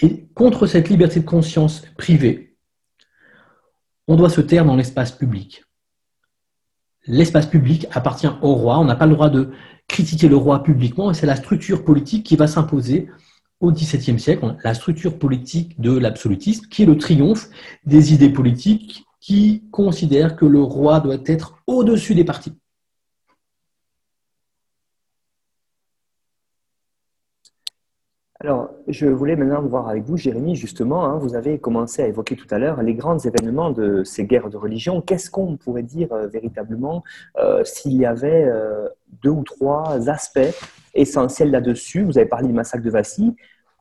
Et 0.02 0.28
contre 0.36 0.68
cette 0.68 0.90
liberté 0.90 1.20
de 1.20 1.26
conscience 1.26 1.82
privée, 1.98 2.58
on 4.08 4.16
doit 4.16 4.30
se 4.30 4.42
taire 4.42 4.66
dans 4.66 4.76
l'espace 4.76 5.12
public 5.12 5.66
l'espace 7.08 7.48
public 7.48 7.88
appartient 7.92 8.30
au 8.42 8.56
roi. 8.56 8.80
On 8.80 8.86
n'a 8.86 8.96
pas 8.96 9.06
le 9.06 9.14
droit 9.14 9.30
de 9.30 9.52
critiquer 9.88 10.28
le 10.28 10.36
roi 10.36 10.64
publiquement 10.64 11.12
et 11.12 11.14
c'est 11.14 11.26
la 11.26 11.36
structure 11.36 11.84
politique 11.84 12.26
qui 12.26 12.36
va 12.36 12.48
s'imposer 12.48 13.10
au 13.60 13.72
XVIIe 13.72 14.20
siècle, 14.20 14.56
la 14.64 14.74
structure 14.74 15.18
politique 15.18 15.80
de 15.80 15.98
l'absolutisme, 15.98 16.68
qui 16.68 16.84
est 16.84 16.86
le 16.86 16.98
triomphe 16.98 17.48
des 17.86 18.14
idées 18.14 18.30
politiques 18.30 19.06
qui 19.26 19.64
considèrent 19.72 20.36
que 20.36 20.46
le 20.46 20.62
roi 20.62 21.00
doit 21.00 21.18
être 21.26 21.58
au-dessus 21.66 22.14
des 22.14 22.24
partis. 22.24 22.54
Alors, 28.40 28.70
je 28.88 29.08
voulais 29.08 29.36
maintenant 29.36 29.64
voir 29.64 29.90
avec 29.90 30.04
vous, 30.04 30.16
Jérémy, 30.16 30.56
justement, 30.56 31.06
hein, 31.06 31.18
vous 31.18 31.34
avez 31.34 31.58
commencé 31.58 32.04
à 32.04 32.08
évoquer 32.08 32.36
tout 32.36 32.46
à 32.52 32.60
l'heure 32.60 32.84
les 32.84 32.94
grands 32.94 33.18
événements 33.18 33.72
de 33.72 34.04
ces 34.04 34.26
guerres 34.26 34.52
de 34.52 34.58
religion. 34.58 35.02
Qu'est-ce 35.02 35.32
qu'on 35.32 35.58
pourrait 35.58 35.82
dire 35.82 36.12
euh, 36.12 36.28
véritablement 36.28 37.04
euh, 37.40 37.64
s'il 37.64 37.94
y 37.94 38.06
avait 38.06 38.46
euh, 38.46 38.88
deux 39.24 39.32
ou 39.32 39.44
trois 39.44 40.08
aspects 40.08 40.54
essentiels 40.94 41.50
là-dessus? 41.50 42.04
Vous 42.04 42.20
avez 42.20 42.28
parlé 42.28 42.48
du 42.48 42.54
massacre 42.54 42.84
de 42.84 42.92
Vassy, 42.92 43.36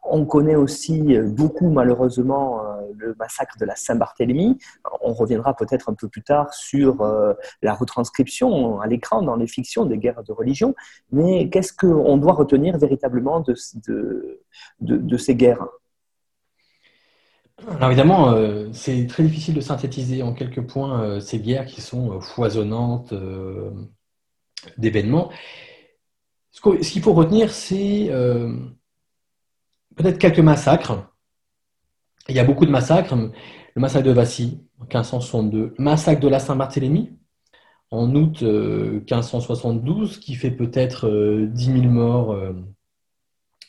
on 0.04 0.24
connaît 0.26 0.54
aussi 0.54 1.18
beaucoup, 1.18 1.70
malheureusement, 1.70 2.60
euh, 2.60 2.92
le 2.96 3.14
massacre 3.18 3.56
de 3.58 3.64
la 3.64 3.74
Saint-Barthélemy. 3.74 4.58
On 5.00 5.12
reviendra 5.12 5.56
peut-être 5.56 5.88
un 5.88 5.94
peu 5.94 6.08
plus 6.08 6.22
tard 6.22 6.52
sur 6.52 7.00
euh, 7.02 7.32
la 7.62 7.74
retranscription 7.74 8.80
à 8.80 8.86
l'écran 8.86 9.22
dans 9.22 9.36
les 9.36 9.46
fictions 9.46 9.86
des 9.86 9.98
guerres 9.98 10.22
de 10.22 10.32
religion. 10.32 10.74
Mais 11.10 11.48
qu'est-ce 11.48 11.72
qu'on 11.72 12.16
doit 12.16 12.34
retenir 12.34 12.78
véritablement 12.78 13.40
de, 13.40 13.54
ces 15.16 15.34
guerres? 15.34 15.66
Évidemment, 17.80 18.32
euh, 18.32 18.68
c'est 18.72 19.06
très 19.06 19.22
difficile 19.22 19.54
de 19.54 19.60
synthétiser 19.60 20.22
en 20.22 20.34
quelques 20.34 20.62
points 20.62 21.20
ces 21.20 21.38
guerres 21.40 21.66
qui 21.66 21.80
sont 21.80 22.20
foisonnantes 22.20 23.14
d'événements. 24.76 25.30
Ce 26.50 26.60
qu'il 26.60 27.02
faut 27.02 27.14
retenir, 27.14 27.50
c'est 27.50 28.10
peut-être 29.96 30.18
quelques 30.18 30.40
massacres. 30.40 31.08
Il 32.28 32.34
y 32.34 32.38
a 32.38 32.44
beaucoup 32.44 32.66
de 32.66 32.70
massacres. 32.70 33.14
Le 33.14 33.80
massacre 33.80 34.06
de 34.06 34.12
Vassy 34.12 34.60
en 34.78 34.84
1562, 34.84 35.74
le 35.76 35.84
massacre 35.84 36.20
de 36.20 36.28
la 36.28 36.38
Saint-Barthélemy 36.38 37.12
en 37.90 38.14
août 38.14 38.42
1572, 38.42 40.16
euh, 40.16 40.20
qui 40.20 40.34
fait 40.34 40.50
peut-être 40.50 41.08
10 41.08 41.70
euh, 41.70 41.80
000 41.80 41.86
morts 41.86 42.32
euh, 42.32 42.52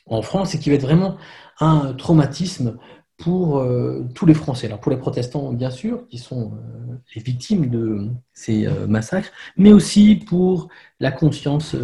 en 0.05 0.21
France 0.21 0.55
et 0.55 0.59
qui 0.59 0.69
va 0.69 0.75
être 0.75 0.83
vraiment 0.83 1.17
un 1.59 1.93
traumatisme 1.93 2.77
pour 3.17 3.65
tous 4.13 4.25
les 4.25 4.33
Français. 4.33 4.69
Pour 4.81 4.91
les 4.91 4.97
protestants, 4.97 5.53
bien 5.53 5.69
sûr, 5.71 6.05
qui 6.09 6.17
sont 6.17 6.51
les 7.15 7.21
victimes 7.21 7.69
de 7.69 8.09
ces 8.33 8.67
massacres, 8.89 9.31
mais 9.55 9.71
aussi 9.71 10.15
pour 10.15 10.67
la 10.99 11.13
conscience 11.13 11.77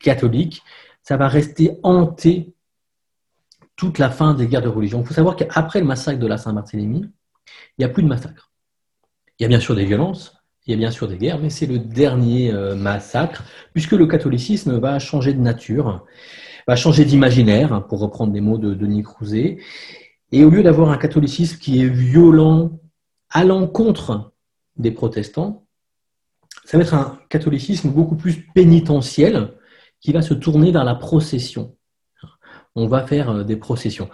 catholique. 0.00 0.62
Ça 1.02 1.16
va 1.16 1.28
rester 1.28 1.78
hanté 1.82 2.54
toute 3.76 3.98
la 3.98 4.10
fin 4.10 4.34
des 4.34 4.46
guerres 4.46 4.62
de 4.62 4.68
religion. 4.68 5.00
Il 5.02 5.06
faut 5.06 5.14
savoir 5.14 5.36
qu'après 5.36 5.80
le 5.80 5.86
massacre 5.86 6.18
de 6.18 6.26
la 6.26 6.38
Saint-Barthélemy, 6.38 7.04
il 7.04 7.80
n'y 7.80 7.84
a 7.84 7.88
plus 7.88 8.02
de 8.02 8.08
massacre. 8.08 8.50
Il 9.38 9.42
y 9.42 9.46
a 9.46 9.48
bien 9.48 9.60
sûr 9.60 9.74
des 9.74 9.84
violences, 9.84 10.34
il 10.66 10.70
y 10.72 10.74
a 10.74 10.78
bien 10.78 10.90
sûr 10.90 11.06
des 11.06 11.18
guerres, 11.18 11.38
mais 11.38 11.50
c'est 11.50 11.66
le 11.66 11.78
dernier 11.78 12.52
euh, 12.52 12.74
massacre, 12.74 13.44
puisque 13.72 13.92
le 13.92 14.06
catholicisme 14.06 14.78
va 14.78 14.98
changer 14.98 15.34
de 15.34 15.40
nature, 15.40 16.04
va 16.66 16.74
changer 16.74 17.04
d'imaginaire, 17.04 17.72
hein, 17.72 17.82
pour 17.82 18.00
reprendre 18.00 18.32
des 18.32 18.40
mots 18.40 18.58
de 18.58 18.74
Denis 18.74 19.02
Crouzet. 19.02 19.58
Et 20.32 20.44
au 20.44 20.50
lieu 20.50 20.62
d'avoir 20.62 20.90
un 20.90 20.96
catholicisme 20.96 21.58
qui 21.58 21.82
est 21.82 21.88
violent 21.88 22.80
à 23.30 23.44
l'encontre 23.44 24.32
des 24.76 24.90
protestants, 24.90 25.66
ça 26.64 26.78
va 26.78 26.82
être 26.82 26.94
un 26.94 27.20
catholicisme 27.28 27.90
beaucoup 27.90 28.16
plus 28.16 28.42
pénitentiel 28.54 29.52
qui 30.00 30.12
va 30.12 30.22
se 30.22 30.34
tourner 30.34 30.72
vers 30.72 30.84
la 30.84 30.94
procession 30.94 31.75
on 32.76 32.86
va 32.86 33.04
faire 33.04 33.30
euh, 33.30 33.42
des 33.42 33.56
processions. 33.56 34.08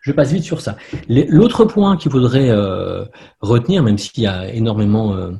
je 0.00 0.12
passe 0.12 0.32
vite 0.32 0.44
sur 0.44 0.60
ça. 0.60 0.76
L'autre 1.08 1.64
point 1.64 1.96
qu'il 1.96 2.10
faudrait 2.10 2.48
euh, 2.48 3.04
retenir, 3.40 3.82
même 3.82 3.98
s'il 3.98 4.22
y 4.22 4.26
a 4.26 4.50
énormément 4.54 5.14
euh, 5.14 5.32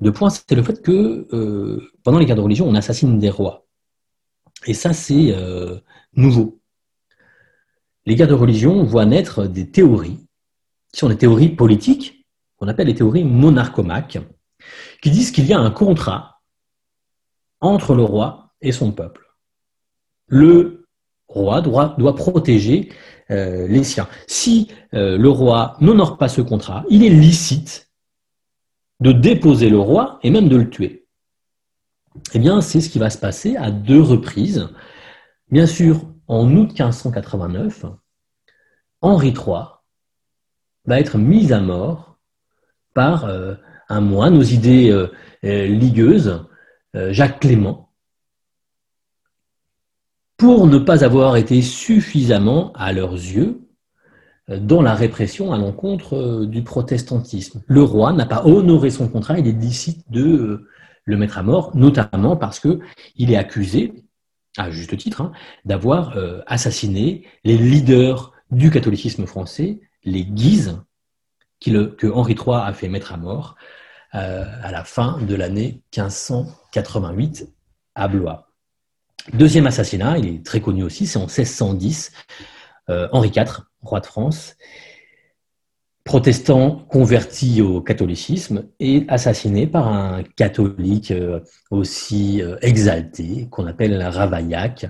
de 0.00 0.10
points, 0.10 0.30
c'est 0.30 0.54
le 0.54 0.62
fait 0.62 0.82
que 0.82 1.28
pendant 2.02 2.18
les 2.18 2.26
guerres 2.26 2.36
de 2.36 2.40
religion, 2.40 2.66
on 2.68 2.74
assassine 2.74 3.18
des 3.18 3.30
rois. 3.30 3.66
Et 4.66 4.74
ça, 4.74 4.92
c'est 4.92 5.36
nouveau. 6.16 6.60
Les 8.06 8.16
guerres 8.16 8.28
de 8.28 8.34
religion 8.34 8.82
voient 8.82 9.06
naître 9.06 9.46
des 9.46 9.70
théories, 9.70 10.18
qui 10.92 10.98
sont 10.98 11.08
des 11.08 11.16
théories 11.16 11.50
politiques, 11.50 12.26
qu'on 12.56 12.66
appelle 12.66 12.88
les 12.88 12.94
théories 12.94 13.24
monarchomaques. 13.24 14.18
qui 15.00 15.10
disent 15.10 15.30
qu'il 15.30 15.46
y 15.46 15.52
a 15.52 15.60
un 15.60 15.70
contrat 15.70 16.40
entre 17.60 17.94
le 17.94 18.02
roi 18.02 18.54
et 18.60 18.72
son 18.72 18.90
peuple. 18.90 19.26
Le 20.26 20.83
roi 21.34 21.60
doit, 21.60 22.16
protéger 22.16 22.90
euh, 23.30 23.66
les 23.66 23.84
siens. 23.84 24.08
Si 24.26 24.68
euh, 24.94 25.18
le 25.18 25.28
roi 25.28 25.76
n'honore 25.80 26.16
pas 26.16 26.28
ce 26.28 26.40
contrat, 26.40 26.84
il 26.88 27.04
est 27.04 27.10
licite 27.10 27.90
de 29.00 29.12
déposer 29.12 29.68
le 29.68 29.78
roi 29.78 30.18
et 30.22 30.30
même 30.30 30.48
de 30.48 30.56
le 30.56 30.70
tuer. 30.70 31.06
Eh 32.32 32.38
bien, 32.38 32.60
c'est 32.60 32.80
ce 32.80 32.88
qui 32.88 32.98
va 32.98 33.10
se 33.10 33.18
passer 33.18 33.56
à 33.56 33.70
deux 33.70 34.00
reprises. 34.00 34.68
Bien 35.50 35.66
sûr, 35.66 36.02
en 36.28 36.46
août 36.56 36.68
1589, 36.68 37.86
Henri 39.00 39.28
III 39.28 39.64
va 40.86 41.00
être 41.00 41.18
mis 41.18 41.52
à 41.52 41.60
mort 41.60 42.18
par 42.94 43.24
euh, 43.24 43.56
un 43.88 44.00
moine 44.00 44.38
aux 44.38 44.42
idées 44.42 45.06
ligueuses, 45.42 46.42
Jacques 46.94 47.40
Clément, 47.40 47.83
pour 50.36 50.66
ne 50.66 50.78
pas 50.78 51.04
avoir 51.04 51.36
été 51.36 51.62
suffisamment, 51.62 52.72
à 52.74 52.92
leurs 52.92 53.14
yeux, 53.14 53.64
dans 54.48 54.82
la 54.82 54.94
répression 54.94 55.52
à 55.52 55.58
l'encontre 55.58 56.16
euh, 56.16 56.46
du 56.46 56.62
protestantisme. 56.62 57.62
Le 57.66 57.82
roi 57.82 58.12
n'a 58.12 58.26
pas 58.26 58.44
honoré 58.44 58.90
son 58.90 59.08
contrat, 59.08 59.38
il 59.38 59.48
est 59.48 59.52
licite 59.52 60.10
de 60.10 60.22
euh, 60.22 60.68
le 61.04 61.16
mettre 61.16 61.38
à 61.38 61.42
mort, 61.42 61.74
notamment 61.74 62.36
parce 62.36 62.60
qu'il 62.60 63.30
est 63.30 63.36
accusé, 63.36 64.04
à 64.56 64.70
juste 64.70 64.96
titre, 64.96 65.22
hein, 65.22 65.32
d'avoir 65.64 66.16
euh, 66.16 66.42
assassiné 66.46 67.26
les 67.44 67.56
leaders 67.56 68.32
du 68.50 68.70
catholicisme 68.70 69.26
français, 69.26 69.80
les 70.04 70.24
Guises, 70.24 70.78
que 71.60 72.12
Henri 72.12 72.34
III 72.34 72.56
a 72.56 72.74
fait 72.74 72.90
mettre 72.90 73.14
à 73.14 73.16
mort 73.16 73.56
à 74.12 74.70
la 74.70 74.84
fin 74.84 75.18
de 75.22 75.34
l'année 75.34 75.80
1588 75.96 77.48
à 77.94 78.06
Blois. 78.06 78.43
Deuxième 79.32 79.66
assassinat, 79.66 80.18
il 80.18 80.26
est 80.28 80.44
très 80.44 80.60
connu 80.60 80.82
aussi, 80.82 81.06
c'est 81.06 81.18
en 81.18 81.22
1610, 81.22 82.12
euh, 82.90 83.08
Henri 83.10 83.32
IV, 83.34 83.62
roi 83.80 84.00
de 84.00 84.06
France, 84.06 84.56
protestant 86.04 86.84
converti 86.90 87.62
au 87.62 87.80
catholicisme 87.80 88.68
et 88.78 89.06
assassiné 89.08 89.66
par 89.66 89.88
un 89.88 90.22
catholique 90.36 91.10
euh, 91.10 91.40
aussi 91.70 92.42
euh, 92.42 92.58
exalté 92.60 93.48
qu'on 93.48 93.66
appelle 93.66 94.02
Ravaillac, 94.02 94.86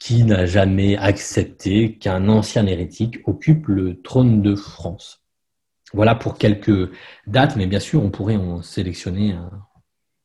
qui 0.00 0.24
n'a 0.24 0.46
jamais 0.46 0.96
accepté 0.96 1.96
qu'un 1.96 2.28
ancien 2.28 2.66
hérétique 2.66 3.20
occupe 3.26 3.68
le 3.68 4.02
trône 4.02 4.42
de 4.42 4.56
France. 4.56 5.22
Voilà 5.92 6.16
pour 6.16 6.36
quelques 6.36 6.90
dates, 7.28 7.54
mais 7.54 7.68
bien 7.68 7.80
sûr, 7.80 8.02
on 8.02 8.10
pourrait 8.10 8.36
en 8.36 8.62
sélectionner 8.62 9.32
un 9.32 9.50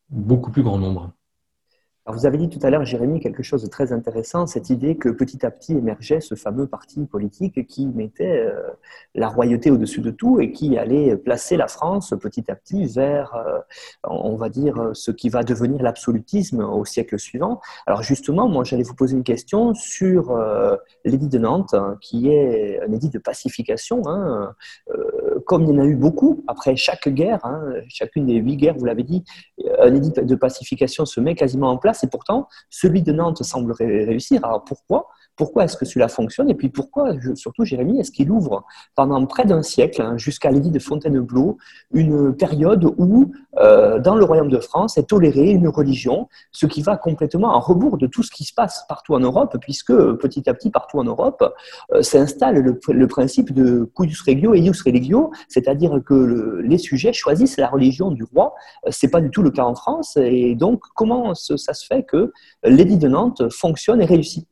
beaucoup 0.09 0.51
plus 0.51 0.63
grand 0.63 0.79
nombre 0.79 1.13
vous 2.07 2.25
avez 2.25 2.37
dit 2.39 2.49
tout 2.49 2.59
à 2.63 2.71
l'heure, 2.71 2.83
Jérémy, 2.83 3.19
quelque 3.19 3.43
chose 3.43 3.63
de 3.63 3.69
très 3.69 3.93
intéressant, 3.93 4.47
cette 4.47 4.71
idée 4.71 4.97
que 4.97 5.09
petit 5.09 5.45
à 5.45 5.51
petit 5.51 5.73
émergeait 5.73 6.19
ce 6.19 6.33
fameux 6.33 6.65
parti 6.65 7.05
politique 7.05 7.67
qui 7.67 7.85
mettait 7.85 8.39
euh, 8.47 8.59
la 9.13 9.27
royauté 9.27 9.69
au-dessus 9.69 10.01
de 10.01 10.09
tout 10.09 10.39
et 10.39 10.51
qui 10.51 10.77
allait 10.79 11.15
placer 11.15 11.57
la 11.57 11.67
France 11.67 12.15
petit 12.19 12.49
à 12.49 12.55
petit 12.55 12.87
vers, 12.87 13.35
euh, 13.35 13.59
on 14.03 14.35
va 14.35 14.49
dire, 14.49 14.89
ce 14.93 15.11
qui 15.11 15.29
va 15.29 15.43
devenir 15.43 15.83
l'absolutisme 15.83 16.61
au 16.61 16.85
siècle 16.85 17.19
suivant. 17.19 17.61
Alors 17.85 18.01
justement, 18.01 18.47
moi, 18.47 18.63
j'allais 18.63 18.83
vous 18.83 18.95
poser 18.95 19.15
une 19.15 19.23
question 19.23 19.75
sur 19.75 20.31
euh, 20.31 20.75
l'édit 21.05 21.29
de 21.29 21.37
Nantes, 21.37 21.75
hein, 21.75 21.97
qui 22.01 22.29
est 22.29 22.81
un 22.81 22.91
édit 22.91 23.09
de 23.09 23.19
pacification, 23.19 24.01
hein, 24.07 24.55
comme 25.51 25.63
il 25.63 25.69
y 25.69 25.73
en 25.73 25.79
a 25.79 25.85
eu 25.85 25.97
beaucoup 25.97 26.45
après 26.47 26.77
chaque 26.77 27.09
guerre, 27.09 27.43
hein, 27.43 27.61
chacune 27.89 28.25
des 28.25 28.35
huit 28.35 28.55
guerres, 28.55 28.77
vous 28.77 28.85
l'avez 28.85 29.03
dit, 29.03 29.25
un 29.79 29.93
édit 29.93 30.13
de 30.13 30.35
pacification 30.35 31.05
se 31.05 31.19
met 31.19 31.35
quasiment 31.35 31.71
en 31.71 31.77
place 31.77 32.05
et 32.05 32.07
pourtant, 32.07 32.47
celui 32.69 33.01
de 33.01 33.11
Nantes 33.11 33.43
semble 33.43 33.73
réussir. 33.73 34.39
Alors 34.45 34.63
pourquoi? 34.63 35.09
Pourquoi 35.35 35.63
est-ce 35.65 35.77
que 35.77 35.85
cela 35.85 36.07
fonctionne 36.07 36.49
Et 36.49 36.55
puis 36.55 36.69
pourquoi, 36.69 37.13
surtout 37.35 37.65
Jérémy, 37.65 37.99
est-ce 37.99 38.11
qu'il 38.11 38.31
ouvre 38.31 38.63
pendant 38.95 39.25
près 39.25 39.45
d'un 39.45 39.63
siècle, 39.63 40.01
hein, 40.01 40.17
jusqu'à 40.17 40.51
l'édit 40.51 40.71
de 40.71 40.79
Fontainebleau, 40.79 41.57
une 41.93 42.35
période 42.35 42.83
où, 42.97 43.31
euh, 43.57 43.99
dans 43.99 44.15
le 44.15 44.23
Royaume 44.23 44.49
de 44.49 44.59
France, 44.59 44.97
est 44.97 45.09
tolérée 45.09 45.51
une 45.51 45.67
religion, 45.67 46.27
ce 46.51 46.65
qui 46.65 46.81
va 46.81 46.97
complètement 46.97 47.55
en 47.55 47.59
rebours 47.59 47.97
de 47.97 48.07
tout 48.07 48.23
ce 48.23 48.31
qui 48.31 48.43
se 48.43 48.53
passe 48.53 48.85
partout 48.87 49.13
en 49.13 49.19
Europe, 49.19 49.57
puisque 49.61 49.93
petit 49.93 50.49
à 50.49 50.53
petit, 50.53 50.69
partout 50.69 50.99
en 50.99 51.03
Europe, 51.03 51.43
euh, 51.93 52.01
s'installe 52.01 52.79
le, 52.89 53.07
principe 53.07 53.53
de 53.53 53.89
cuius 53.95 54.21
regio 54.21 54.53
et 54.53 54.59
ius 54.59 54.81
religio, 54.83 55.31
c'est-à-dire 55.47 55.99
que 56.05 56.61
les 56.63 56.77
sujets 56.77 57.13
choisissent 57.13 57.57
la 57.57 57.67
religion 57.67 58.11
du 58.11 58.23
roi. 58.23 58.53
Euh, 58.85 58.89
c'est 58.91 59.09
pas 59.09 59.21
du 59.21 59.31
tout 59.31 59.41
le 59.41 59.51
cas 59.51 59.63
en 59.63 59.75
France. 59.75 60.17
Et 60.17 60.55
donc, 60.55 60.81
comment 60.95 61.33
ça 61.33 61.73
se 61.73 61.85
fait 61.85 62.03
que 62.03 62.31
l'édit 62.63 62.97
de 62.97 63.07
Nantes 63.07 63.51
fonctionne 63.51 64.01
et 64.01 64.05
réussit? 64.05 64.47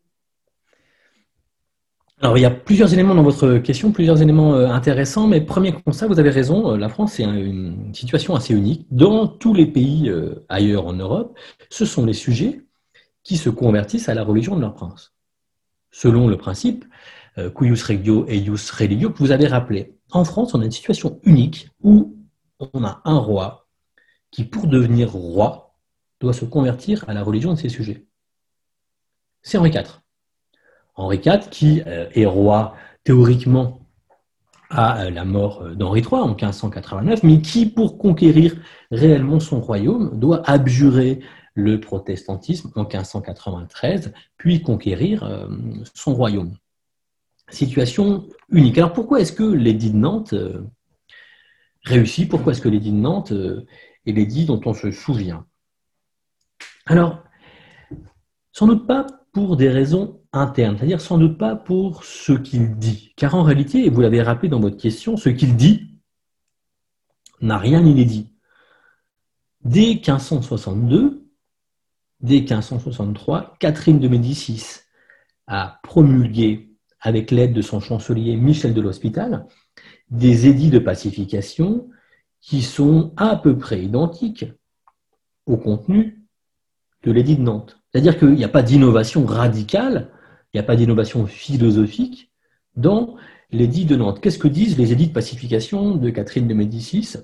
Alors, 2.21 2.37
il 2.37 2.41
y 2.41 2.45
a 2.45 2.51
plusieurs 2.51 2.93
éléments 2.93 3.15
dans 3.15 3.23
votre 3.23 3.59
question, 3.59 3.93
plusieurs 3.93 4.21
éléments 4.21 4.53
euh, 4.53 4.67
intéressants, 4.67 5.25
mais 5.25 5.39
premier 5.39 5.71
constat, 5.71 6.07
vous 6.07 6.19
avez 6.19 6.29
raison, 6.29 6.73
euh, 6.73 6.77
la 6.77 6.89
France 6.89 7.17
est 7.17 7.23
une 7.23 7.93
situation 7.95 8.35
assez 8.35 8.53
unique. 8.53 8.85
Dans 8.91 9.25
tous 9.25 9.53
les 9.53 9.65
pays 9.65 10.09
euh, 10.09 10.45
ailleurs 10.49 10.85
en 10.85 10.93
Europe, 10.93 11.39
ce 11.69 11.85
sont 11.85 12.05
les 12.05 12.13
sujets 12.13 12.65
qui 13.23 13.37
se 13.37 13.49
convertissent 13.49 14.09
à 14.09 14.13
la 14.15 14.23
religion 14.23 14.57
de 14.57 14.61
leur 14.61 14.73
prince. 14.73 15.13
Selon 15.91 16.27
le 16.27 16.37
principe 16.37 16.85
cuius 17.55 17.83
regio 17.83 18.25
et 18.27 18.37
ius 18.37 18.69
religio 18.71 19.11
que 19.11 19.19
vous 19.19 19.31
avez 19.31 19.47
rappelé. 19.47 19.95
En 20.11 20.25
France, 20.25 20.53
on 20.53 20.61
a 20.61 20.65
une 20.65 20.71
situation 20.71 21.21
unique 21.23 21.69
où 21.81 22.17
on 22.73 22.83
a 22.83 23.01
un 23.05 23.17
roi 23.17 23.67
qui, 24.29 24.43
pour 24.43 24.67
devenir 24.67 25.11
roi, 25.11 25.73
doit 26.19 26.33
se 26.33 26.43
convertir 26.43 27.05
à 27.07 27.13
la 27.13 27.23
religion 27.23 27.53
de 27.53 27.57
ses 27.57 27.69
sujets. 27.69 28.05
C'est 29.41 29.57
Henri 29.57 29.69
IV. 29.69 30.01
Henri 30.99 31.21
IV, 31.25 31.49
qui 31.49 31.81
euh, 31.87 32.09
est 32.13 32.25
roi 32.25 32.75
théoriquement 33.05 33.79
à 34.69 35.03
euh, 35.03 35.09
la 35.09 35.23
mort 35.23 35.61
euh, 35.61 35.73
d'Henri 35.73 36.01
III 36.01 36.21
en 36.21 36.27
1589, 36.27 37.23
mais 37.23 37.41
qui, 37.41 37.65
pour 37.65 37.97
conquérir 37.97 38.55
réellement 38.91 39.39
son 39.39 39.61
royaume, 39.61 40.19
doit 40.19 40.47
abjurer 40.49 41.21
le 41.55 41.79
protestantisme 41.79 42.71
en 42.75 42.81
1593, 42.81 44.13
puis 44.37 44.61
conquérir 44.61 45.49
son 45.93 46.13
royaume. 46.13 46.55
Situation 47.49 48.29
unique. 48.49 48.77
Alors 48.77 48.93
pourquoi 48.93 49.19
est-ce 49.19 49.33
que 49.33 49.43
l'édit 49.43 49.91
de 49.91 49.97
Nantes 49.97 50.33
réussit? 51.83 52.29
Pourquoi 52.29 52.53
est-ce 52.53 52.61
que 52.61 52.69
l'édit 52.69 52.91
de 52.91 52.97
Nantes 52.97 53.33
est 54.05 54.11
l'édit 54.11 54.45
dont 54.45 54.61
on 54.63 54.73
se 54.73 54.91
souvient? 54.91 55.45
Alors, 56.85 57.23
sans 58.53 58.67
doute 58.67 58.87
pas 58.87 59.18
pour 59.45 59.55
des 59.55 59.69
raisons 59.69 60.19
internes, 60.33 60.77
c'est-à-dire 60.77 60.99
sans 60.99 61.17
doute 61.17 61.37
pas 61.37 61.55
pour 61.55 62.03
ce 62.03 62.33
qu'il 62.33 62.77
dit. 62.77 63.13
Car 63.15 63.35
en 63.35 63.43
réalité, 63.43 63.85
et 63.85 63.89
vous 63.89 64.01
l'avez 64.01 64.21
rappelé 64.21 64.49
dans 64.49 64.59
votre 64.59 64.77
question, 64.77 65.15
ce 65.17 65.29
qu'il 65.29 65.55
dit 65.55 65.97
n'a 67.41 67.57
rien 67.57 67.83
inédit. 67.85 68.33
Dès 69.63 69.93
1562, 69.95 71.25
dès 72.19 72.41
1563, 72.41 73.55
Catherine 73.59 73.99
de 73.99 74.07
Médicis 74.09 74.81
a 75.47 75.79
promulgué, 75.83 76.75
avec 76.99 77.31
l'aide 77.31 77.53
de 77.53 77.61
son 77.61 77.79
chancelier 77.79 78.35
Michel 78.35 78.73
de 78.73 78.81
l'Hospital, 78.81 79.45
des 80.09 80.47
édits 80.47 80.69
de 80.69 80.79
pacification 80.79 81.89
qui 82.41 82.61
sont 82.61 83.13
à 83.15 83.37
peu 83.37 83.57
près 83.57 83.81
identiques 83.81 84.45
au 85.45 85.55
contenu 85.55 86.25
de 87.03 87.11
l'édit 87.11 87.37
de 87.37 87.41
Nantes. 87.41 87.78
C'est-à-dire 87.91 88.17
qu'il 88.17 88.33
n'y 88.33 88.43
a 88.43 88.49
pas 88.49 88.61
d'innovation 88.61 89.25
radicale, 89.25 90.11
il 90.53 90.57
n'y 90.57 90.59
a 90.59 90.63
pas 90.63 90.75
d'innovation 90.75 91.25
philosophique 91.25 92.31
dans 92.75 93.15
l'édit 93.51 93.85
de 93.85 93.95
Nantes. 93.95 94.21
Qu'est-ce 94.21 94.37
que 94.37 94.47
disent 94.47 94.77
les 94.77 94.91
édits 94.91 95.07
de 95.07 95.13
pacification 95.13 95.95
de 95.95 96.09
Catherine 96.09 96.47
de 96.47 96.53
Médicis? 96.53 97.17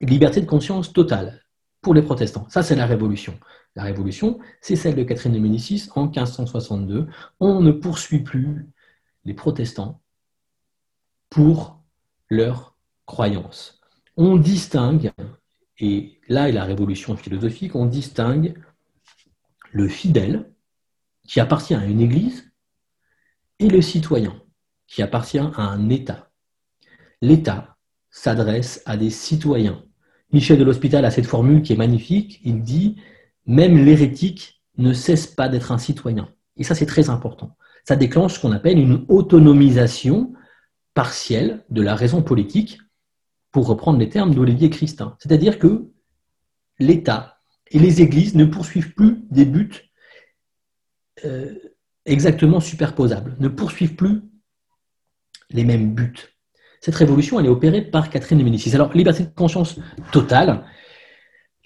Liberté 0.00 0.40
de 0.40 0.46
conscience 0.46 0.92
totale 0.92 1.42
pour 1.80 1.94
les 1.94 2.02
protestants. 2.02 2.48
Ça, 2.48 2.62
c'est 2.62 2.74
la 2.74 2.86
révolution. 2.86 3.38
La 3.74 3.82
révolution, 3.84 4.38
c'est 4.60 4.76
celle 4.76 4.94
de 4.94 5.02
Catherine 5.02 5.32
de 5.32 5.38
Médicis 5.38 5.88
en 5.94 6.04
1562. 6.06 7.06
On 7.40 7.60
ne 7.60 7.72
poursuit 7.72 8.20
plus 8.20 8.68
les 9.24 9.34
protestants 9.34 10.00
pour 11.30 11.82
leurs 12.28 12.76
croyances. 13.04 13.80
On 14.16 14.36
distingue, 14.36 15.12
et 15.78 16.18
là 16.28 16.48
est 16.48 16.52
la 16.52 16.64
révolution 16.64 17.16
philosophique, 17.16 17.74
on 17.74 17.86
distingue 17.86 18.54
le 19.72 19.88
fidèle, 19.88 20.50
qui 21.26 21.40
appartient 21.40 21.74
à 21.74 21.84
une 21.84 22.00
Église, 22.00 22.50
et 23.58 23.68
le 23.68 23.82
citoyen, 23.82 24.40
qui 24.86 25.02
appartient 25.02 25.38
à 25.38 25.62
un 25.62 25.88
État. 25.88 26.30
L'État 27.22 27.76
s'adresse 28.10 28.82
à 28.86 28.96
des 28.96 29.10
citoyens. 29.10 29.82
Michel 30.32 30.58
de 30.58 30.64
l'Hospital 30.64 31.04
a 31.04 31.10
cette 31.10 31.26
formule 31.26 31.62
qui 31.62 31.72
est 31.72 31.76
magnifique. 31.76 32.40
Il 32.44 32.62
dit 32.62 32.96
Même 33.46 33.84
l'hérétique 33.84 34.62
ne 34.76 34.92
cesse 34.92 35.26
pas 35.26 35.48
d'être 35.48 35.72
un 35.72 35.78
citoyen. 35.78 36.28
Et 36.56 36.64
ça, 36.64 36.74
c'est 36.74 36.86
très 36.86 37.10
important. 37.10 37.56
Ça 37.84 37.96
déclenche 37.96 38.34
ce 38.34 38.40
qu'on 38.40 38.52
appelle 38.52 38.78
une 38.78 39.04
autonomisation 39.08 40.32
partielle 40.94 41.64
de 41.70 41.82
la 41.82 41.94
raison 41.94 42.22
politique, 42.22 42.78
pour 43.56 43.68
reprendre 43.68 43.98
les 43.98 44.10
termes 44.10 44.34
d'Olivier 44.34 44.68
Christin. 44.68 45.16
C'est-à-dire 45.18 45.58
que 45.58 45.90
l'État 46.78 47.35
et 47.70 47.78
les 47.78 48.02
églises 48.02 48.34
ne 48.34 48.44
poursuivent 48.44 48.94
plus 48.94 49.18
des 49.30 49.44
buts 49.44 49.92
euh, 51.24 51.54
exactement 52.04 52.60
superposables, 52.60 53.36
ne 53.40 53.48
poursuivent 53.48 53.96
plus 53.96 54.22
les 55.50 55.64
mêmes 55.64 55.94
buts. 55.94 56.14
Cette 56.80 56.94
révolution, 56.94 57.40
elle 57.40 57.46
est 57.46 57.50
opérée 57.50 57.82
par 57.82 58.10
Catherine 58.10 58.38
de 58.38 58.44
Médicis. 58.44 58.74
Alors, 58.74 58.92
liberté 58.92 59.24
de 59.24 59.30
conscience 59.34 59.76
totale, 60.12 60.64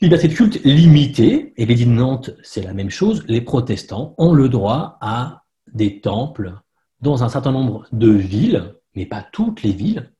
liberté 0.00 0.28
de 0.28 0.34
culte 0.34 0.64
limitée, 0.64 1.52
et 1.56 1.66
l'édit 1.66 1.84
de 1.84 1.90
Nantes, 1.90 2.30
c'est 2.42 2.62
la 2.62 2.72
même 2.72 2.90
chose, 2.90 3.24
les 3.28 3.40
protestants 3.40 4.14
ont 4.16 4.32
le 4.32 4.48
droit 4.48 4.98
à 5.00 5.44
des 5.72 6.00
temples 6.00 6.54
dans 7.00 7.22
un 7.22 7.28
certain 7.28 7.52
nombre 7.52 7.86
de 7.92 8.10
villes, 8.10 8.74
mais 8.94 9.06
pas 9.06 9.26
toutes 9.32 9.62
les 9.62 9.72
villes, 9.72 10.10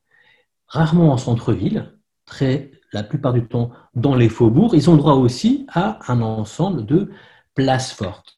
rarement 0.67 1.13
en 1.13 1.17
centre-ville, 1.17 1.93
très 2.27 2.71
la 2.93 3.03
plupart 3.03 3.33
du 3.33 3.47
temps 3.47 3.71
dans 3.95 4.15
les 4.15 4.29
faubourgs. 4.29 4.75
Ils 4.75 4.91
ont 4.91 4.97
droit 4.97 5.15
aussi 5.15 5.67
à 5.73 5.99
un 6.11 6.21
ensemble 6.23 6.85
de 6.87 7.11
places 7.55 7.93
fortes. 7.93 8.37